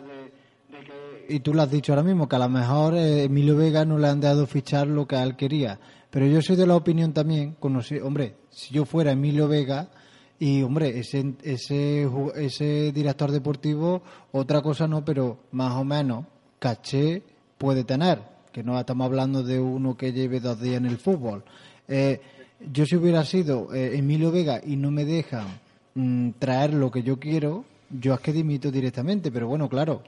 [0.02, 1.34] de, que...
[1.34, 3.98] Y tú lo has dicho ahora mismo, que a lo mejor eh, Emilio Vega no
[3.98, 5.78] le han dado fichar lo que él quería.
[6.10, 9.88] Pero yo soy de la opinión también, conocí, hombre, si yo fuera Emilio Vega
[10.38, 16.26] y, hombre, ese, ese, ese director deportivo, otra cosa no, pero más o menos
[16.58, 17.22] caché
[17.56, 18.20] puede tener,
[18.52, 21.44] que no estamos hablando de uno que lleve dos días en el fútbol.
[21.88, 22.20] Eh,
[22.70, 25.46] yo si hubiera sido eh, Emilio Vega y no me dejan
[25.94, 30.02] mm, traer lo que yo quiero, yo es que dimito directamente, pero bueno, claro,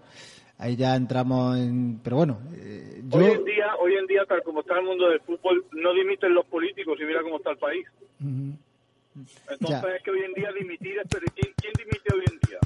[0.58, 2.00] ahí ya entramos en...
[2.02, 3.18] Pero bueno, eh, yo...
[3.18, 6.34] Hoy en día, hoy en día, tal como está el mundo del fútbol, no dimiten
[6.34, 7.86] los políticos y mira cómo está el país.
[8.20, 9.96] Entonces Ya.
[9.96, 12.58] es que hoy en día dimitir es, pero ¿quién, quién dimite hoy en día?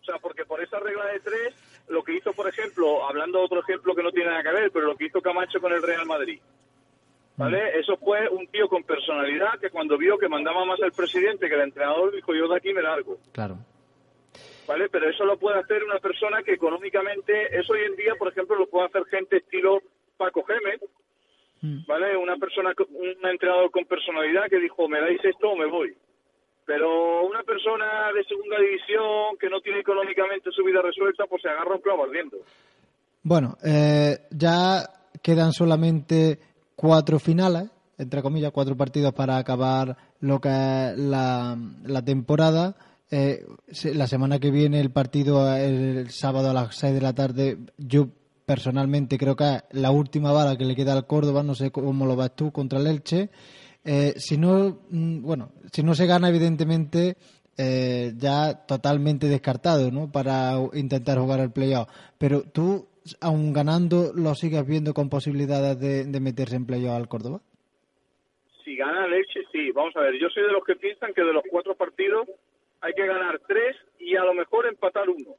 [0.00, 1.54] O sea, porque por esa regla de tres,
[1.88, 4.70] lo que hizo, por ejemplo, hablando de otro ejemplo que no tiene nada que ver,
[4.72, 6.40] pero lo que hizo Camacho con el Real Madrid,
[7.36, 7.78] ¿vale?
[7.78, 11.54] Eso fue un tío con personalidad que cuando vio que mandaba más el presidente que
[11.54, 13.18] el entrenador, dijo yo de aquí me largo.
[13.32, 13.58] Claro.
[14.66, 14.88] ¿Vale?
[14.90, 18.56] Pero eso lo puede hacer una persona que económicamente, eso hoy en día, por ejemplo,
[18.56, 19.80] lo puede hacer gente estilo
[20.16, 20.80] Paco Gémez,
[21.86, 22.16] ¿vale?
[22.16, 25.94] Una persona, un entrenador con personalidad que dijo, me dais esto o me voy.
[26.64, 31.48] Pero una persona de segunda división que no tiene económicamente su vida resuelta, pues se
[31.48, 32.38] agarra un clavo ardiendo.
[33.22, 34.82] Bueno, eh, ya
[35.22, 36.38] quedan solamente
[36.74, 42.74] cuatro finales, entre comillas, cuatro partidos para acabar lo que es la, la temporada.
[43.10, 43.44] Eh,
[43.94, 47.58] la semana que viene el partido el sábado a las seis de la tarde.
[47.78, 48.08] Yo
[48.44, 51.42] personalmente creo que es la última bala que le queda al Córdoba.
[51.42, 53.30] No sé cómo lo ves tú contra el Elche.
[53.84, 57.16] Eh, si no, mm, bueno, si no se gana, evidentemente
[57.56, 60.10] eh, ya totalmente descartado, ¿no?
[60.10, 61.88] Para intentar jugar el playoff.
[62.18, 62.88] Pero tú,
[63.20, 67.40] aun ganando, lo sigues viendo con posibilidades de, de meterse en playoff al Córdoba.
[68.64, 69.70] Si gana Leche, sí.
[69.70, 72.26] Vamos a ver, yo soy de los que piensan que de los cuatro partidos
[72.86, 75.34] hay que ganar tres y a lo mejor empatar uno.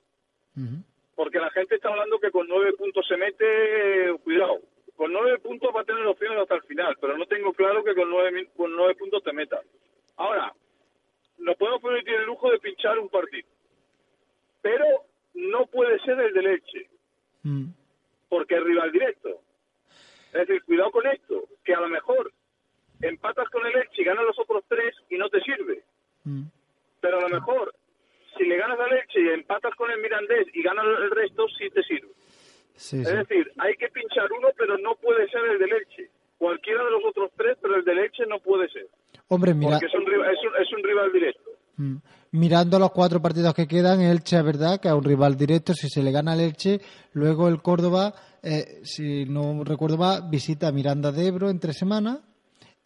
[1.16, 4.60] Porque la gente está hablando que con nueve puntos se mete, eh, cuidado,
[4.96, 7.96] con nueve puntos va a tener opciones hasta el final, pero no tengo claro que
[7.96, 9.62] con nueve, con nueve puntos te metas.
[10.18, 10.52] Ahora,
[11.38, 13.48] nos podemos permitir el lujo de pinchar un partido,
[14.62, 14.86] pero
[15.36, 16.90] no puede ser el de Leche,
[17.44, 17.68] Mm.
[18.30, 19.42] porque es rival directo.
[20.34, 22.32] Es decir, cuidado con esto, que a lo mejor
[23.02, 25.84] empatas con el Elche y ganas los otros tres y no te sirve.
[26.26, 26.44] Mm.
[27.08, 27.74] Pero a lo mejor,
[28.38, 31.70] si le ganas al Elche y empatas con el Mirandés y ganas el resto, sí
[31.74, 32.12] te sirve.
[32.76, 36.10] Sí, Es decir, hay que pinchar uno, pero no puede ser el del Elche.
[36.38, 38.88] Cualquiera de los otros tres, pero el del Elche no puede ser.
[39.30, 41.50] Hombre, mira, Porque es un, rival- es un, es un rival directo.
[41.78, 41.96] Mm.
[42.34, 45.74] Mirando los cuatro partidos que quedan, el Elche es verdad que es un rival directo.
[45.74, 46.80] Si se le gana al Elche,
[47.14, 52.20] luego el Córdoba, eh, si no recuerdo mal, visita a Miranda de Ebro entre semanas.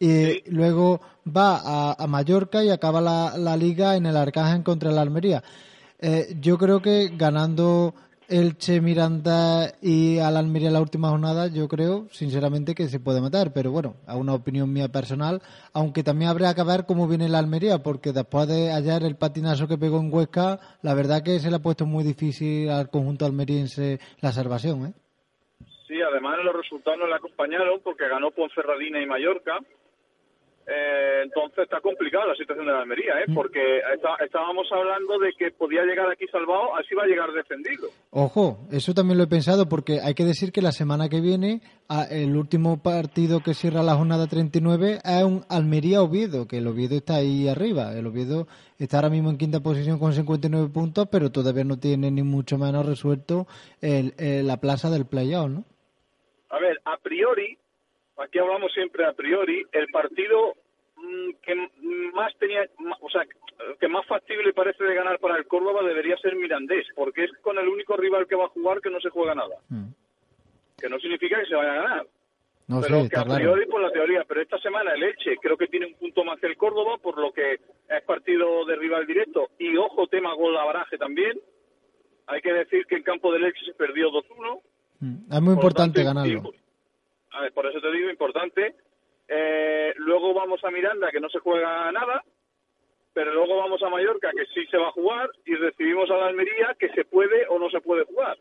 [0.04, 4.90] Y luego va a, a Mallorca y acaba la, la liga en el Arcángel contra
[4.90, 5.44] el Almería.
[6.00, 7.94] Eh, yo creo que ganando
[8.28, 13.20] Elche, Miranda y al Almería en la última jornada, yo creo, sinceramente, que se puede
[13.20, 13.52] matar.
[13.52, 15.40] Pero bueno, a una opinión mía personal,
[15.72, 19.68] aunque también habría que ver cómo viene el Almería, porque después de ayer el patinazo
[19.68, 23.24] que pegó en Huesca, la verdad que se le ha puesto muy difícil al conjunto
[23.24, 24.86] almeriense la salvación.
[24.86, 24.92] ¿eh?
[25.86, 29.60] Sí, además los resultados no le acompañaron porque ganó Ponferradina y Mallorca.
[30.66, 33.32] Eh, entonces está complicada la situación de la Almería, ¿eh?
[33.34, 37.88] porque está- estábamos hablando de que podía llegar aquí salvado, así va a llegar defendido.
[38.10, 41.60] Ojo, eso también lo he pensado porque hay que decir que la semana que viene
[42.10, 47.16] el último partido que cierra la jornada 39 es un Almería-Oviedo, que el Oviedo está
[47.16, 47.92] ahí arriba.
[47.92, 48.46] El Oviedo
[48.78, 52.56] está ahora mismo en quinta posición con 59 puntos, pero todavía no tiene ni mucho
[52.56, 53.46] menos resuelto
[53.80, 55.64] el- el- la plaza del playoff, ¿no?
[56.50, 57.56] A ver, a priori,
[58.22, 60.54] aquí hablamos siempre a priori, el partido
[60.96, 61.54] mm, que
[62.14, 62.62] más tenía,
[63.00, 63.22] o sea,
[63.78, 67.58] que más factible parece de ganar para el Córdoba debería ser Mirandés, porque es con
[67.58, 69.56] el único rival que va a jugar que no se juega nada.
[69.68, 69.88] Mm.
[70.78, 72.06] Que no significa que se vaya a ganar.
[72.68, 73.40] No pero sé, que a claro.
[73.40, 76.38] priori por la teoría, pero esta semana el Elche creo que tiene un punto más
[76.40, 79.50] que el Córdoba, por lo que es partido de rival directo.
[79.58, 81.38] Y ojo, tema gol baraje también.
[82.26, 84.60] Hay que decir que en campo del Elche se perdió 2-1.
[85.00, 85.32] Mm.
[85.32, 86.40] Es muy Por importante tanto, ganarlo.
[86.40, 86.61] a
[87.54, 88.74] por eso te digo, importante.
[89.28, 92.22] Eh, luego vamos a Miranda, que no se juega nada.
[93.14, 95.30] Pero luego vamos a Mallorca, que sí se va a jugar.
[95.44, 98.38] Y recibimos a la Almería, que se puede o no se puede jugar.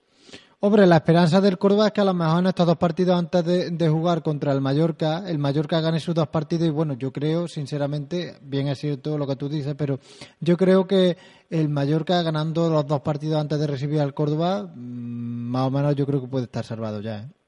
[0.64, 3.44] Hombre, la esperanza del Córdoba es que a lo mejor en estos dos partidos antes
[3.44, 7.48] de, jugar contra el Mallorca, el Mallorca gane sus dos partidos y bueno, yo creo,
[7.48, 9.98] sinceramente, bien es cierto lo que tú dices, pero
[10.39, 11.18] yo creo que
[11.50, 15.96] el Mallorca ganando los dos partidos antes de recibir al Córdoba, mm, más o menos
[15.96, 17.22] yo creo que puede estar salvado ya.
[17.22, 17.41] ¿eh?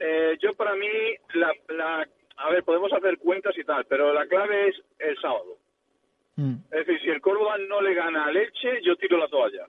[0.00, 0.88] Eh, yo para mí,
[1.34, 5.58] la, la- a ver, podemos hacer cuentas y tal, pero la clave es el sábado.
[6.36, 6.54] Mm.
[6.72, 9.66] Es decir, si el Córdoba no le gana a Leche, yo tiro la toalla.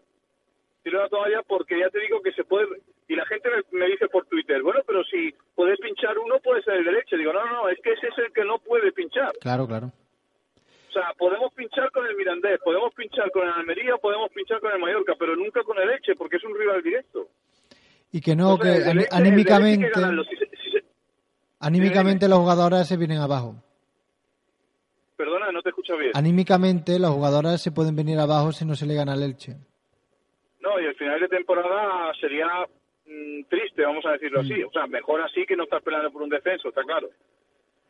[0.84, 2.68] Tiro la toalla porque ya te digo que se puede...
[3.10, 6.64] Y la gente me, me dice por Twitter, bueno, pero si puedes pinchar uno, puede
[6.64, 7.18] ser el de Leche.
[7.18, 9.34] Digo, no, no, no, es que ese es el que no puede pinchar.
[9.42, 9.92] Claro, claro.
[10.88, 14.72] O sea, podemos pinchar con el Mirandés, podemos pinchar con el Almería, podemos pinchar con
[14.72, 17.28] el Mallorca, pero nunca con el Leche, porque es un rival directo.
[18.12, 20.24] Y que no, Entonces, que el el anímicamente, ganarlo.
[20.26, 20.84] Si se- si se-
[21.60, 23.56] anímicamente los jugadores se vienen abajo.
[25.16, 26.12] Perdona, no te escucho bien.
[26.16, 29.56] Anímicamente los jugadores se pueden venir abajo si no se le gana al Elche.
[30.62, 32.48] No, y el final de temporada sería
[33.06, 34.62] mm, triste, vamos a decirlo así.
[34.64, 37.10] O sea, mejor así que no estar peleando por un descenso, está claro.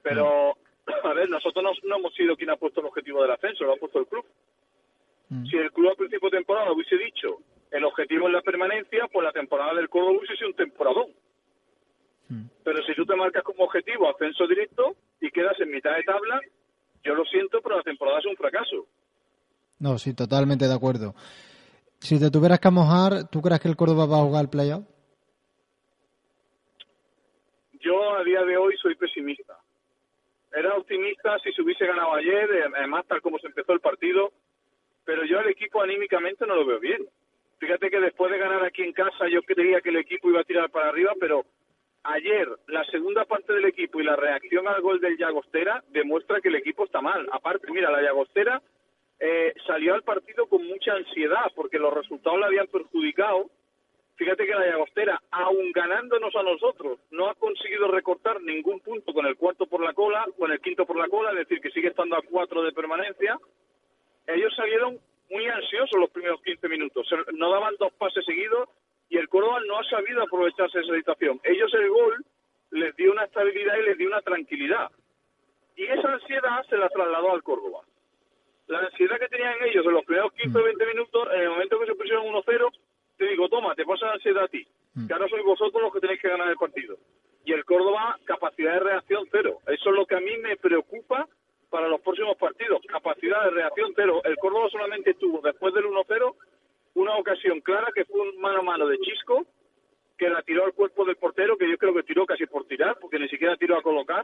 [0.03, 0.55] Pero,
[1.03, 3.73] a ver, nosotros no, no hemos sido quien ha puesto el objetivo del ascenso, lo
[3.73, 4.25] ha puesto el club.
[5.29, 5.45] Mm.
[5.45, 7.37] Si el club al principio de temporada hubiese dicho
[7.71, 11.07] el objetivo es la permanencia, pues la temporada del Córdoba hubiese un temporadón.
[12.27, 12.45] Mm.
[12.63, 16.39] Pero si tú te marcas como objetivo ascenso directo y quedas en mitad de tabla,
[17.03, 18.85] yo lo siento, pero la temporada es un fracaso.
[19.79, 21.15] No, sí, totalmente de acuerdo.
[21.99, 24.83] Si te tuvieras que mojar, ¿tú crees que el Córdoba va a jugar el playoff?
[27.79, 29.57] Yo a día de hoy soy pesimista.
[30.53, 34.31] Era optimista si se hubiese ganado ayer, además tal como se empezó el partido,
[35.05, 37.07] pero yo al equipo anímicamente no lo veo bien.
[37.61, 40.43] Fíjate que después de ganar aquí en casa yo creía que el equipo iba a
[40.43, 41.45] tirar para arriba, pero
[42.01, 46.47] ayer la segunda parte del equipo y la reacción al gol del Llagostera demuestra que
[46.47, 47.29] el equipo está mal.
[47.31, 48.59] Aparte, mira, la Llagostera
[49.19, 53.51] eh, salió al partido con mucha ansiedad porque los resultados la habían perjudicado
[54.21, 59.25] Fíjate que la Llagostera, aun ganándonos a nosotros, no ha conseguido recortar ningún punto con
[59.25, 61.87] el cuarto por la cola, con el quinto por la cola, es decir, que sigue
[61.87, 63.39] estando a cuatro de permanencia.
[64.27, 64.99] Ellos salieron
[65.31, 68.69] muy ansiosos los primeros 15 minutos, no daban dos pases seguidos
[69.09, 71.39] y el Córdoba no ha sabido aprovecharse de esa situación.
[71.43, 72.25] Ellos el gol
[72.71, 74.89] les dio una estabilidad y les dio una tranquilidad.
[75.75, 77.79] Y esa ansiedad se la trasladó al Córdoba.
[78.67, 81.79] La ansiedad que tenían ellos en los primeros 15 o 20 minutos, en el momento
[81.79, 82.71] que se pusieron 1-0,
[83.17, 84.65] te digo, toma, te pasa la ansiedad a ti.
[85.07, 86.97] Que ahora sois vosotros los que tenéis que ganar el partido.
[87.45, 89.59] Y el Córdoba, capacidad de reacción cero.
[89.67, 91.27] Eso es lo que a mí me preocupa
[91.69, 92.81] para los próximos partidos.
[92.87, 94.21] Capacidad de reacción cero.
[94.23, 96.35] El Córdoba solamente tuvo, después del 1-0,
[96.95, 99.45] una ocasión clara que fue un mano a mano de Chisco,
[100.17, 102.97] que la tiró al cuerpo del portero, que yo creo que tiró casi por tirar,
[102.99, 104.23] porque ni siquiera tiró a colocar,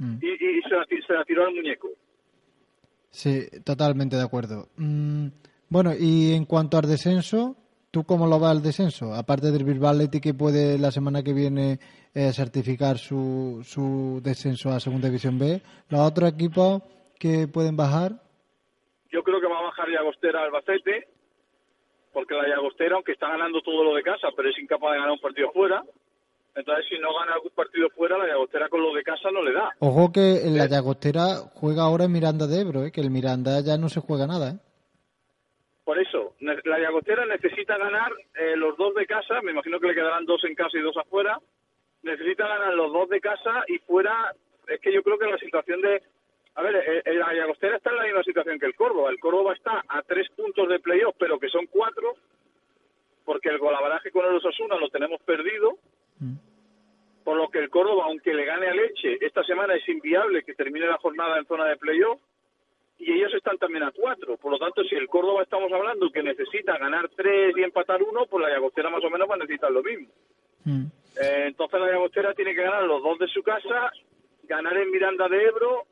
[0.00, 0.18] Mm.
[0.22, 1.88] y, y se, la, ti- se la tiró al muñeco.
[3.18, 4.68] Sí, totalmente de acuerdo.
[4.76, 5.26] Mm,
[5.68, 7.56] bueno, y en cuanto al descenso,
[7.90, 9.12] ¿tú cómo lo ves el descenso?
[9.12, 11.80] Aparte del Bilbao que puede la semana que viene
[12.14, 16.80] eh, certificar su, su descenso a Segunda División B, ¿los otros equipos
[17.18, 18.12] que pueden bajar?
[19.10, 21.08] Yo creo que va a bajar Llagostera Albacete,
[22.12, 25.10] porque la Llagostera, aunque está ganando todo lo de casa, pero es incapaz de ganar
[25.10, 25.82] un partido fuera.
[26.58, 29.52] Entonces, si no gana algún partido fuera, la Llagostera con lo de casa no le
[29.52, 29.70] da.
[29.78, 32.90] Ojo que en la Llagostera juega ahora en Miranda de Ebro, ¿eh?
[32.90, 34.50] que el Miranda ya no se juega nada.
[34.50, 34.58] ¿eh?
[35.84, 39.94] Por eso, la Llagostera necesita ganar eh, los dos de casa, me imagino que le
[39.94, 41.40] quedarán dos en casa y dos afuera.
[42.02, 44.34] Necesita ganar los dos de casa y fuera,
[44.66, 46.02] es que yo creo que la situación de.
[46.56, 49.10] A ver, eh, eh, la Llagostera está en la misma situación que el Córdoba.
[49.10, 52.16] El Córdoba está a tres puntos de playoff, pero que son cuatro,
[53.24, 55.78] porque el golaveraje con el Osasuna lo tenemos perdido.
[57.24, 60.54] Por lo que el Córdoba, aunque le gane a Leche, esta semana es inviable que
[60.54, 62.20] termine la jornada en zona de playoff
[62.98, 64.36] y ellos están también a cuatro.
[64.36, 68.26] Por lo tanto, si el Córdoba estamos hablando que necesita ganar tres y empatar uno,
[68.26, 70.08] pues la Llagostera más o menos va a necesitar lo mismo.
[70.64, 70.86] Mm.
[71.20, 73.92] Eh, entonces la Llagostera tiene que ganar los dos de su casa,
[74.44, 75.84] ganar en Miranda de Ebro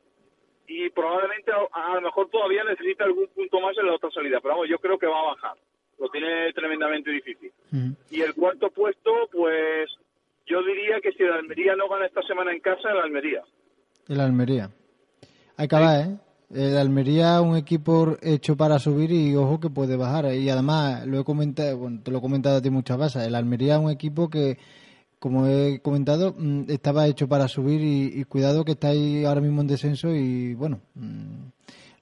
[0.67, 4.41] y probablemente a, a lo mejor todavía necesita algún punto más en la otra salida.
[4.41, 5.57] Pero vamos, yo creo que va a bajar.
[5.99, 7.53] Lo tiene tremendamente difícil.
[7.71, 7.93] Mm.
[8.11, 9.89] Y el cuarto puesto, pues
[10.97, 13.43] diría que si el Almería no gana esta semana en casa, el Almería.
[14.09, 14.71] El Almería.
[15.57, 16.17] Hay que ver, ¿eh?
[16.55, 20.33] El Almería un equipo hecho para subir y ojo que puede bajar.
[20.35, 23.35] Y además, lo he comentado, bueno, te lo he comentado a ti muchas veces, el
[23.35, 24.57] Almería es un equipo que,
[25.19, 29.41] como he comentado, mm, estaba hecho para subir y, y cuidado que está ahí ahora
[29.41, 31.47] mismo en descenso y bueno, mm,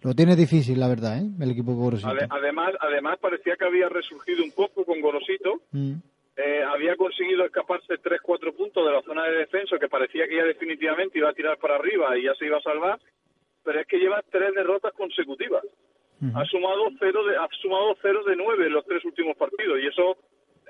[0.02, 1.30] lo tiene difícil, la verdad, ¿eh?
[1.40, 2.10] El equipo Gorosito.
[2.10, 5.62] Ade- además, además parecía que había resurgido un poco con Gorosito.
[5.72, 5.94] Mm,
[6.36, 10.44] Eh, había conseguido escaparse 3-4 puntos de la zona de descenso, que parecía que ya
[10.44, 12.98] definitivamente iba a tirar para arriba y ya se iba a salvar.
[13.62, 15.64] Pero es que lleva tres derrotas consecutivas.
[16.34, 19.78] Ha sumado cero de, ha sumado cero de nueve en los tres últimos partidos.
[19.80, 20.16] Y eso,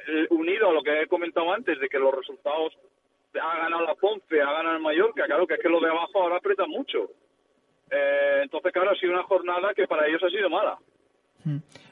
[0.08, 2.72] eh, unido a lo que he comentado antes, de que los resultados
[3.40, 6.20] ha ganado la Ponce, ha ganado el Mallorca, claro que es que los de abajo
[6.20, 7.10] ahora apretan mucho.
[7.90, 10.78] Eh, entonces, claro, ha sido una jornada que para ellos ha sido mala.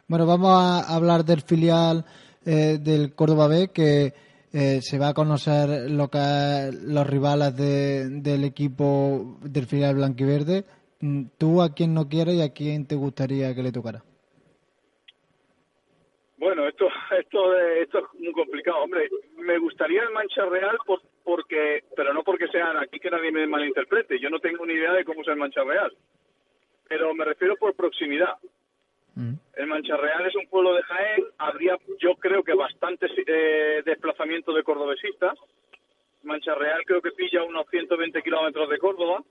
[0.08, 2.04] Bueno, vamos a hablar del filial
[2.46, 4.12] eh, del Córdoba B, que
[4.52, 10.64] eh, se va a conocer lo que los rivales de- del equipo del filial blanquiverde.
[11.00, 14.02] Mm, ¿Tú a quién no quieres y a quién te gustaría que le tocara?
[16.38, 16.86] Bueno, esto,
[17.18, 18.78] esto, esto es muy complicado.
[18.82, 23.30] Hombre, me gustaría el Mancha Real por, porque, pero no porque sean aquí que nadie
[23.32, 24.18] me malinterprete.
[24.20, 25.92] Yo no tengo ni idea de cómo es el Mancha Real.
[26.88, 28.34] Pero me refiero por proximidad.
[29.14, 29.34] Mm.
[29.56, 31.24] El Mancha Real es un pueblo de Jaén.
[31.38, 35.38] Habría, yo creo que bastante eh, desplazamiento de cordobesistas.
[36.22, 39.22] Mancha Real creo que pilla unos 120 kilómetros de Córdoba.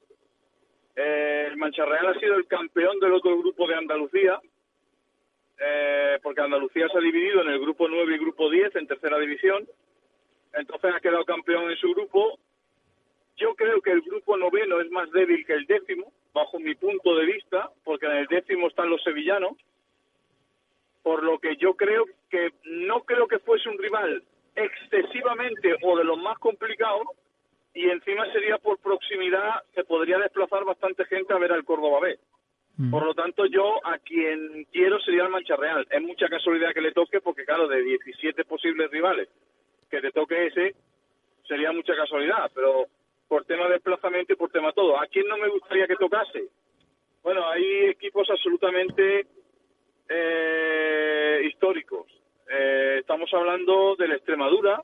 [0.95, 4.39] Eh, el Mancha Real ha sido el campeón del otro grupo de Andalucía,
[5.59, 9.17] eh, porque Andalucía se ha dividido en el grupo 9 y grupo 10 en tercera
[9.19, 9.65] división.
[10.53, 12.38] Entonces ha quedado campeón en su grupo.
[13.38, 17.15] Yo creo que el grupo noveno es más débil que el décimo, bajo mi punto
[17.15, 19.53] de vista, porque en el décimo están los sevillanos.
[21.04, 24.24] Por lo que yo creo que no creo que fuese un rival
[24.56, 27.08] excesivamente o de los más complicados,
[27.74, 32.20] y encima sería por proximidad, se podría desplazar bastante gente a ver al Córdoba B.
[32.78, 32.91] Mm.
[32.91, 35.88] Por lo tanto, yo a quien quiero sería el Mancha Real.
[35.89, 39.30] Es mucha casualidad que le toque, porque claro, de 17 posibles rivales,
[39.89, 40.76] que te toque ese,
[41.47, 42.86] sería mucha casualidad, pero
[43.28, 44.99] por tema de desplazamiento y por tema todo.
[44.99, 46.49] ¿A quién no me gustaría que tocase?
[47.24, 49.28] Bueno, hay equipos absolutamente
[50.14, 52.07] eh, históricos.
[52.49, 54.82] Eh, estamos hablando del Extremadura,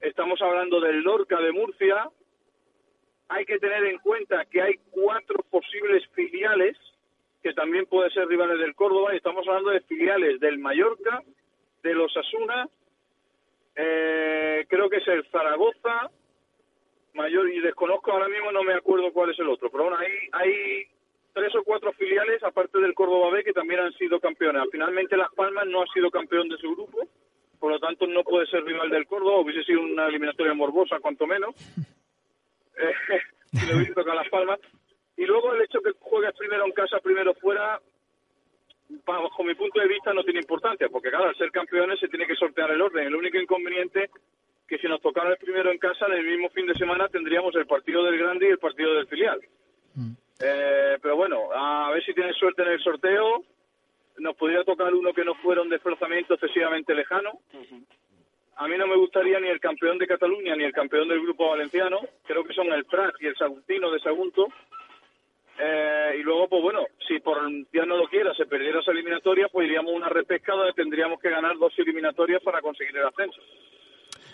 [0.00, 2.08] estamos hablando del Lorca de Murcia.
[3.28, 6.76] Hay que tener en cuenta que hay cuatro posibles filiales
[7.42, 11.22] que también pueden ser rivales del Córdoba y estamos hablando de filiales del Mallorca,
[11.82, 12.68] de los Asuna,
[13.76, 16.10] eh, creo que es el Zaragoza,
[17.14, 20.12] mayor y desconozco ahora mismo no me acuerdo cuál es el otro, pero bueno, hay,
[20.32, 20.86] hay
[21.38, 24.64] tres o cuatro filiales aparte del Córdoba B que también han sido campeones.
[24.72, 27.06] Finalmente Las Palmas no ha sido campeón de su grupo,
[27.60, 31.26] por lo tanto no puede ser rival del Córdoba, hubiese sido una eliminatoria morbosa cuanto
[31.26, 31.54] menos.
[32.80, 32.94] Eh,
[33.50, 34.60] si le Las Palmas.
[35.16, 37.80] Y luego el hecho que juegues primero en casa, primero fuera,
[39.04, 42.24] bajo mi punto de vista no tiene importancia, porque claro, al ser campeones se tiene
[42.24, 43.04] que sortear el orden.
[43.04, 44.10] El único inconveniente
[44.68, 47.52] que si nos tocara el primero en casa, en el mismo fin de semana tendríamos
[47.56, 49.40] el partido del grande y el partido del filial.
[49.96, 50.12] Mm.
[50.40, 53.42] Eh, pero bueno, a ver si tienes suerte en el sorteo.
[54.18, 57.38] Nos podría tocar uno que no fuera un desplazamiento excesivamente lejano.
[58.56, 61.50] A mí no me gustaría ni el campeón de Cataluña ni el campeón del grupo
[61.50, 62.00] valenciano.
[62.26, 64.48] Creo que son el Prat y el Saguntino de Sagunto.
[65.60, 67.38] Eh, y luego, pues bueno, si por
[67.72, 71.20] Dios no lo quiera se perdiera esa eliminatoria, pues iríamos a una repesca donde tendríamos
[71.20, 73.40] que ganar dos eliminatorias para conseguir el ascenso.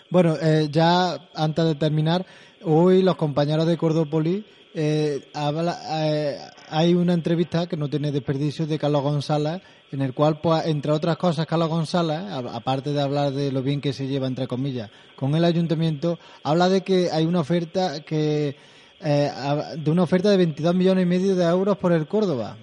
[0.09, 2.25] Bueno, eh, ya antes de terminar,
[2.63, 4.45] hoy los compañeros de Cordópoli
[4.75, 6.37] eh, habla, eh,
[6.69, 9.61] hay una entrevista que no tiene desperdicio de Carlos González,
[9.91, 12.19] en el cual, pues, entre otras cosas, Carlos González,
[12.53, 16.67] aparte de hablar de lo bien que se lleva, entre comillas, con el ayuntamiento, habla
[16.67, 18.55] de que hay una oferta que
[19.03, 19.29] eh,
[19.77, 22.57] de una oferta de 22 millones y medio de euros por el Córdoba.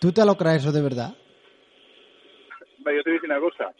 [0.00, 1.14] ¿Tú te lo crees eso de verdad?
[2.78, 3.72] Ve, Yo te voy a decir una cosa.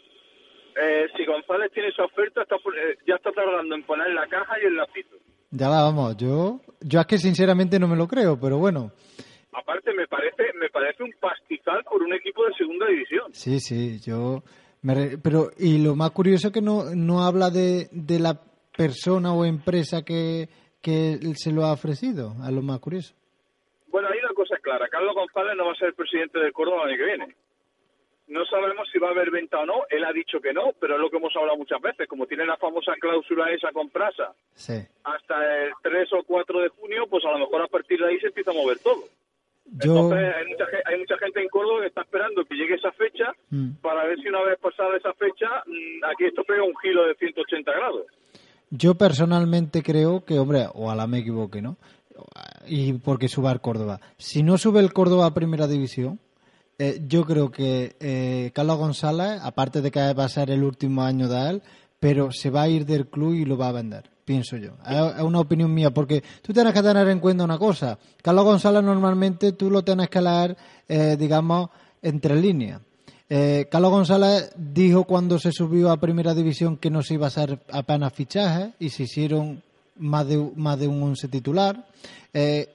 [0.81, 4.59] Eh, si González tiene esa oferta, está, eh, ya está tardando en poner la caja
[4.61, 5.15] y el lapito.
[5.57, 8.91] Ya va, vamos, yo, yo es que sinceramente no me lo creo, pero bueno.
[9.53, 13.33] Aparte, me parece, me parece un pastizal por un equipo de segunda división.
[13.33, 14.43] Sí, sí, yo.
[14.81, 18.37] me re- pero, y lo más curioso es que no, no habla de, de la
[18.75, 20.49] persona o empresa que,
[20.81, 23.15] que se lo ha ofrecido, a lo más curioso.
[23.87, 24.89] Bueno, hay una cosa clara.
[24.89, 27.35] Carlos González no va a ser presidente del Córdoba el año que viene.
[28.27, 29.83] No sabemos si va a haber venta o no.
[29.89, 32.07] Él ha dicho que no, pero es lo que hemos hablado muchas veces.
[32.07, 34.73] Como tiene la famosa cláusula esa con Prasa Sí.
[35.03, 38.19] hasta el 3 o 4 de junio, pues a lo mejor a partir de ahí
[38.19, 39.03] se empieza a mover todo.
[39.83, 42.91] Yo, Entonces hay mucha, hay mucha gente en Córdoba que está esperando que llegue esa
[42.91, 43.73] fecha Mm.
[43.81, 47.15] para ver si una vez pasada esa fecha, mm, aquí esto pega un giro de
[47.15, 48.05] 180 grados.
[48.71, 51.77] yo personalmente creo que, hombre, ojalá me equivoque, ¿no?
[52.67, 53.99] Y porque suba el Córdoba.
[54.17, 56.19] Si no sube el Córdoba a Primera División,
[56.77, 61.03] eh, yo creo que eh, Carlos González, aparte de que va a ser el último
[61.03, 61.61] año de él,
[61.99, 64.71] pero se va a ir del club y lo va a vender, pienso yo.
[64.85, 67.97] Es una opinión mía, porque tú tienes que tener en cuenta una cosa.
[68.21, 70.57] Carlos González normalmente tú lo tienes que leer,
[70.87, 71.69] eh, digamos,
[72.01, 72.81] entre líneas.
[73.29, 77.29] Eh, Carlos González dijo cuando se subió a Primera División que no se iba a
[77.29, 79.63] hacer apenas fichajes y se hicieron
[79.97, 81.87] más de, más de un once titular.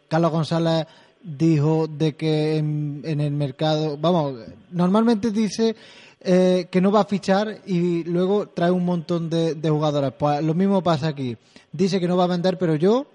[0.08, 0.86] Carlos González
[1.22, 4.40] dijo de que en, el mercado, vamos,
[4.70, 5.76] normalmente dice
[6.20, 10.12] eh, que no va a fichar y luego trae un montón de, jugadores.
[10.18, 11.36] Pues lo mismo pasa aquí.
[11.72, 13.06] Dice que no va a vender, pero yo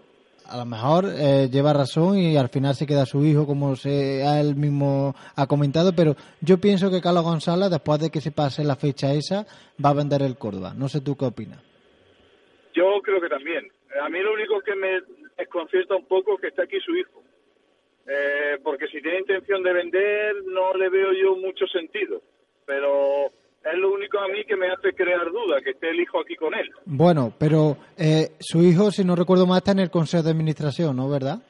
[0.47, 4.21] a lo mejor eh, lleva razón y al final se queda su hijo, como se,
[4.39, 8.63] él mismo ha comentado, pero yo pienso que Carlos González, después de que se pase
[8.63, 9.45] la fecha esa,
[9.83, 10.73] va a vender el Córdoba.
[10.75, 11.59] No sé tú qué opinas.
[12.73, 13.67] Yo creo que también.
[14.03, 15.01] A mí lo único que me
[15.37, 17.24] desconcierta un poco es que está aquí su hijo.
[18.07, 22.21] Eh, porque si tiene intención de vender, no le veo yo mucho sentido.
[22.65, 26.19] Pero es lo único a mí que me hace crear duda, que esté el hijo
[26.19, 26.69] aquí con él.
[26.85, 30.95] Bueno, pero eh, su hijo, si no recuerdo mal, está en el Consejo de Administración,
[30.95, 31.09] ¿no?
[31.09, 31.41] ¿Verdad?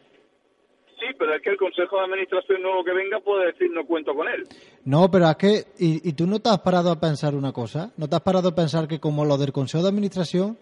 [0.97, 4.16] Sí, pero es que el Consejo de Administración nuevo que venga puede decir no cuento
[4.16, 4.43] con él.
[4.86, 7.91] No, pero es que, y, y tú no te has parado a pensar una cosa,
[7.97, 10.58] no te has parado a pensar que como los del Consejo de Administración,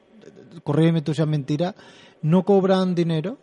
[0.64, 1.76] corrígeme tú si es mentira,
[2.24, 3.38] no cobran dinero.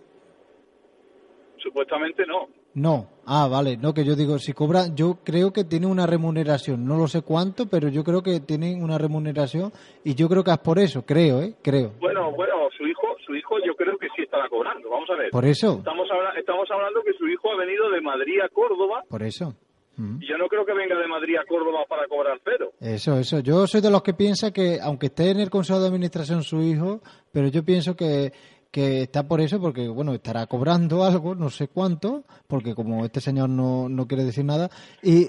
[1.62, 2.48] Supuestamente no.
[2.74, 6.84] No, ah, vale, no, que yo digo, si cobra, yo creo que tiene una remuneración,
[6.86, 9.72] no lo sé cuánto, pero yo creo que tienen una remuneración
[10.04, 11.54] y yo creo que es por eso, creo, ¿eh?
[11.62, 11.92] Creo.
[12.00, 14.88] Bueno, bueno, su hijo, su hijo yo creo que sí estará cobrando.
[14.88, 15.30] Vamos a ver.
[15.30, 19.02] Por eso, Estamos, habla- estamos hablando que su hijo ha venido de Madrid a Córdoba
[19.08, 19.54] por eso.
[19.96, 20.22] Mm.
[20.22, 22.70] y yo no creo que venga de Madrid a Córdoba para cobrar cero.
[22.80, 23.40] Eso, eso.
[23.40, 26.62] Yo soy de los que piensa que, aunque esté en el Consejo de Administración su
[26.62, 27.00] hijo,
[27.32, 28.32] pero yo pienso que,
[28.70, 33.20] que está por eso, porque, bueno, estará cobrando algo, no sé cuánto, porque como este
[33.20, 34.70] señor no, no quiere decir nada,
[35.02, 35.28] y,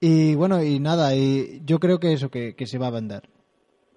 [0.00, 3.28] y bueno, y nada, y yo creo que eso, que, que se va a vender.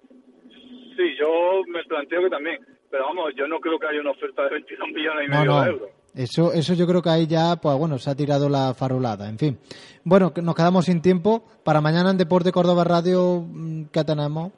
[0.08, 2.58] Sí, yo me planteo que también.
[2.90, 5.50] Pero vamos, yo no creo que haya una oferta de 22 millones y No, medio
[5.52, 5.62] no.
[5.62, 5.88] de euros.
[6.14, 9.30] Eso, eso yo creo que ahí ya, pues bueno, se ha tirado la farolada.
[9.30, 9.58] En fin.
[10.04, 11.42] Bueno, nos quedamos sin tiempo.
[11.64, 14.52] Para mañana en Deporte Córdoba Radio, mm, ¿qué tenemos?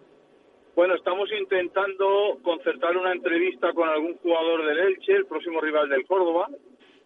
[0.75, 6.05] Bueno, estamos intentando concertar una entrevista con algún jugador del Elche, el próximo rival del
[6.05, 6.49] Córdoba.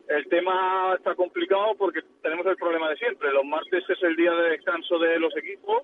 [0.09, 3.31] El tema está complicado porque tenemos el problema de siempre.
[3.31, 5.83] Los martes es el día de descanso de los equipos,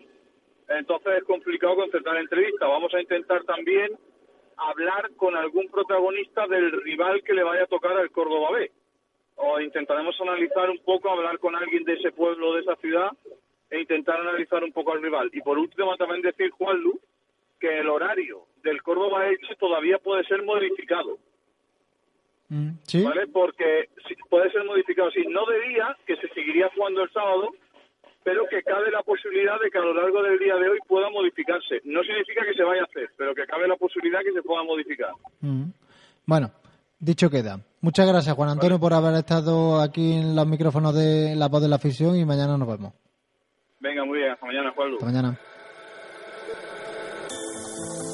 [0.67, 2.67] entonces es complicado concertar entrevista.
[2.67, 3.91] Vamos a intentar también
[4.57, 8.71] hablar con algún protagonista del rival que le vaya a tocar al Córdoba B.
[9.37, 13.11] O intentaremos analizar un poco, hablar con alguien de ese pueblo, de esa ciudad,
[13.69, 15.29] e intentar analizar un poco al rival.
[15.35, 16.99] Y por último también decir, Juanlu,
[17.65, 21.19] que el horario del Córdoba Elche todavía puede ser modificado,
[22.49, 23.03] Mm, ¿Sí?
[23.03, 23.27] ¿vale?
[23.33, 23.89] Porque
[24.29, 27.49] puede ser modificado, sí, no de día, que se seguiría jugando el sábado,
[28.23, 31.09] pero que cabe la posibilidad de que a lo largo del día de hoy pueda
[31.11, 31.81] modificarse.
[31.85, 34.63] No significa que se vaya a hacer, pero que cabe la posibilidad que se pueda
[34.63, 35.13] modificar.
[35.41, 35.71] Mm.
[36.27, 36.51] Bueno,
[36.99, 37.61] dicho queda.
[37.81, 41.69] Muchas gracias, Juan Antonio, por haber estado aquí en los micrófonos de La Voz de
[41.69, 42.93] la Afición y mañana nos vemos.
[43.81, 45.39] Venga, muy bien, hasta mañana, Juan Hasta mañana.
[47.77, 48.14] Bye.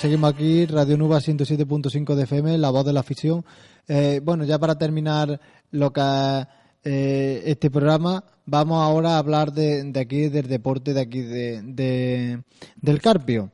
[0.00, 3.44] Seguimos aquí, Radio Nuba 107.5 de FM, la voz de la afición.
[3.88, 5.40] Eh, bueno, ya para terminar
[5.70, 6.46] lo que
[6.84, 11.62] eh, este programa, vamos ahora a hablar de, de aquí, del deporte de aquí, de,
[11.62, 12.42] de-
[12.76, 13.50] del Carpio.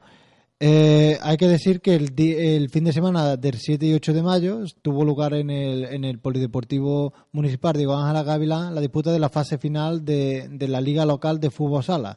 [0.59, 4.23] Eh, hay que decir que el, el fin de semana del 7 y 8 de
[4.23, 9.19] mayo tuvo lugar en el, en el Polideportivo Municipal Diego Ángela Gavilán la disputa de
[9.19, 12.17] la fase final de, de la Liga Local de Fútbol Sala,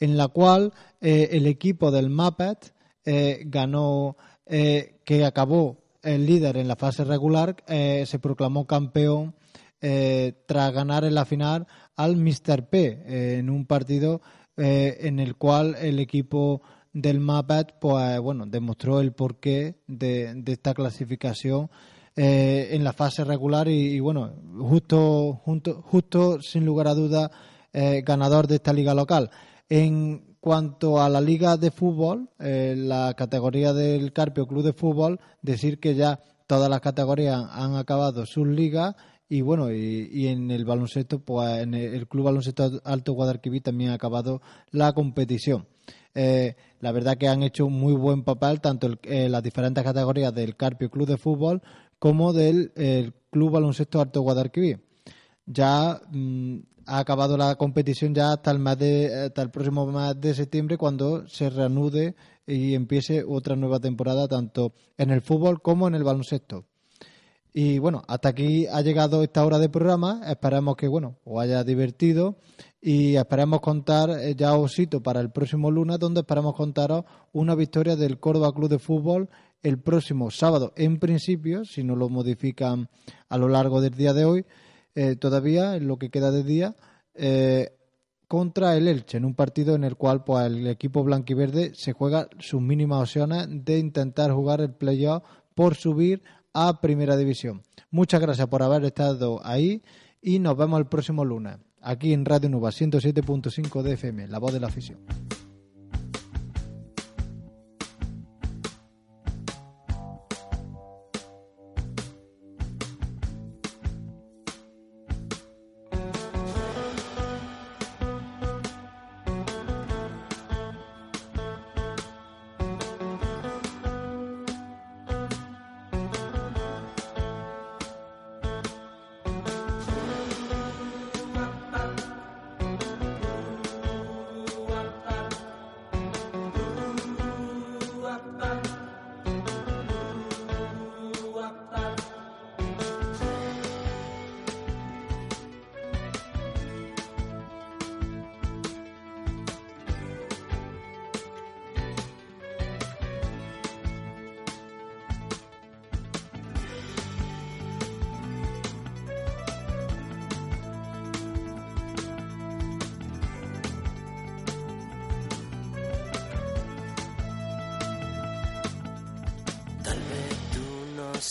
[0.00, 2.74] en la cual el equipo del Muppet
[3.10, 9.34] eh, ganó, eh, que acabó el líder en la fase regular, eh, se proclamó campeón
[9.80, 12.68] eh, tras ganar en la final al Mr.
[12.68, 14.20] P eh, en un partido
[14.60, 21.70] en el cual el equipo del Muppet pues bueno demostró el porqué de, esta clasificación
[22.16, 27.30] en la fase regular y, bueno justo junto, justo sin lugar a dudas
[27.72, 29.30] eh, ganador de esta liga local
[29.68, 35.20] en cuanto a la liga de fútbol eh, la categoría del Carpio Club de Fútbol
[35.42, 38.94] decir que ya todas las categorías han acabado sus ligas
[39.28, 43.94] y bueno, y, en el baloncesto, pues en el, Club Baloncesto Alto Guadalquivir también ha
[43.94, 45.66] acabado la competición.
[46.14, 49.84] Eh, la verdad que han hecho un muy buen papel tanto el- eh, las diferentes
[49.84, 51.60] categorías del Carpio Club de Fútbol
[51.98, 54.80] como del el Club Baloncesto Alto Guadalquivir.
[55.44, 56.58] Ya mm,
[56.88, 60.78] ha acabado la competición ya hasta el mes de, hasta el próximo mes de septiembre
[60.78, 62.16] cuando se reanude
[62.46, 66.64] y empiece otra nueva temporada tanto en el fútbol como en el baloncesto.
[67.52, 70.22] Y bueno, hasta aquí ha llegado esta hora de programa.
[70.26, 72.36] Esperamos que bueno os haya divertido
[72.80, 77.54] y esperamos contar eh, ya os cito para el próximo lunes donde esperamos contaros una
[77.54, 79.28] victoria del Córdoba Club de Fútbol
[79.62, 80.72] el próximo sábado.
[80.76, 82.88] En principio, si no lo modifican
[83.28, 84.46] a lo largo del día de hoy,
[84.98, 86.74] eh, todavía en lo que queda de día.
[87.14, 87.70] eh,
[88.26, 92.28] contra el Elche, en un partido en el cual pues, el equipo blanquiverde se juega
[92.38, 95.22] sus mínimas opciones de intentar jugar el playoff
[95.54, 96.22] por subir
[96.52, 97.62] a Primera División.
[97.90, 99.82] Muchas gracias por haber estado ahí
[100.20, 104.52] y nos vemos el próximo lunes, aquí en Radio Nuba 107.5 de FM, la voz
[104.52, 104.98] de la afición.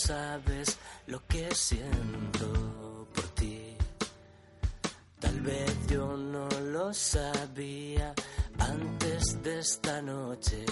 [0.08, 2.48] Sabes lo que siento
[3.14, 3.76] por ti.
[5.20, 8.14] Tal vez yo no lo sabía
[8.58, 10.64] antes de esta noche.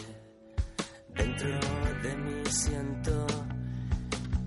[1.15, 1.61] Dentro
[2.05, 3.27] de mí siento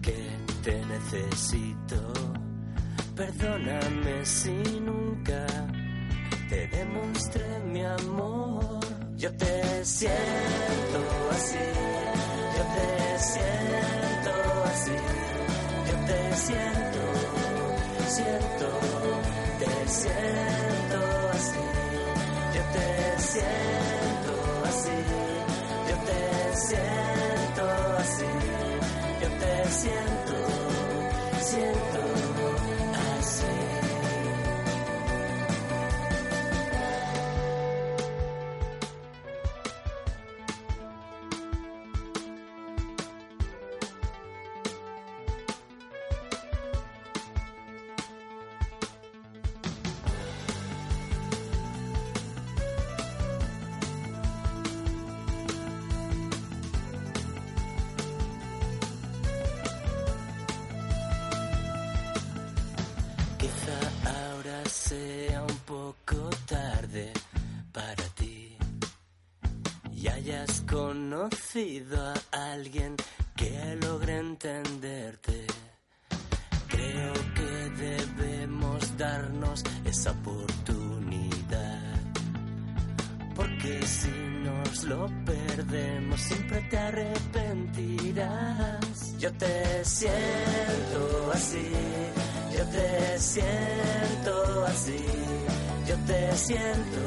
[0.01, 0.19] que
[0.63, 1.99] te necesito.
[3.15, 4.57] Perdóname si
[4.89, 5.45] nunca
[6.49, 8.79] te demostré mi amor.
[9.17, 10.99] Yo te siento
[11.37, 11.67] así,
[12.57, 14.18] yo te siento
[14.79, 14.91] así,
[15.87, 17.01] yo te siento,
[18.07, 18.67] siento,
[19.59, 20.99] te siento
[21.33, 21.65] así,
[22.55, 24.33] yo te siento
[24.69, 24.97] así,
[25.89, 26.21] yo te
[26.55, 27.63] siento
[27.99, 28.31] así,
[29.21, 30.68] yo te siento, siento
[64.89, 67.13] sea un poco tarde
[67.71, 68.57] para ti
[69.93, 72.95] y hayas conocido a alguien
[73.35, 75.45] que logre entenderte.
[76.67, 81.99] Creo que debemos darnos esa oportunidad.
[83.35, 84.09] Porque si
[84.43, 89.19] nos lo perdemos siempre te arrepentirás.
[89.19, 91.71] Yo te siento así,
[92.59, 95.05] yo te siento así,
[95.87, 97.03] yo te siento,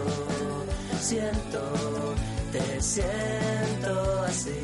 [0.98, 2.14] siento,
[2.52, 4.62] te siento así,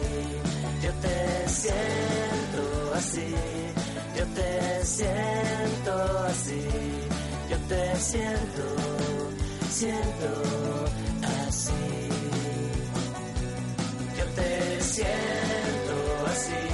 [0.83, 3.35] yo te siento así,
[4.17, 6.63] yo te siento así,
[7.51, 8.65] yo te siento,
[9.71, 10.29] siento
[11.49, 12.09] así.
[14.17, 16.65] Yo te siento así,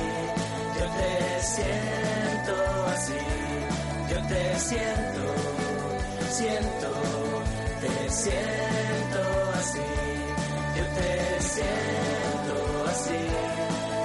[0.78, 2.54] yo te siento
[2.94, 3.20] así,
[4.14, 5.24] yo te siento,
[6.30, 6.90] siento,
[7.80, 9.20] te siento
[9.58, 9.88] así,
[10.76, 13.22] yo te siento así,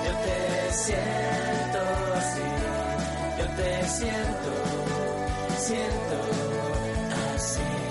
[0.05, 1.80] yo te siento
[2.16, 2.49] así,
[3.38, 4.51] yo te siento,
[5.60, 6.18] siento
[7.36, 7.89] así.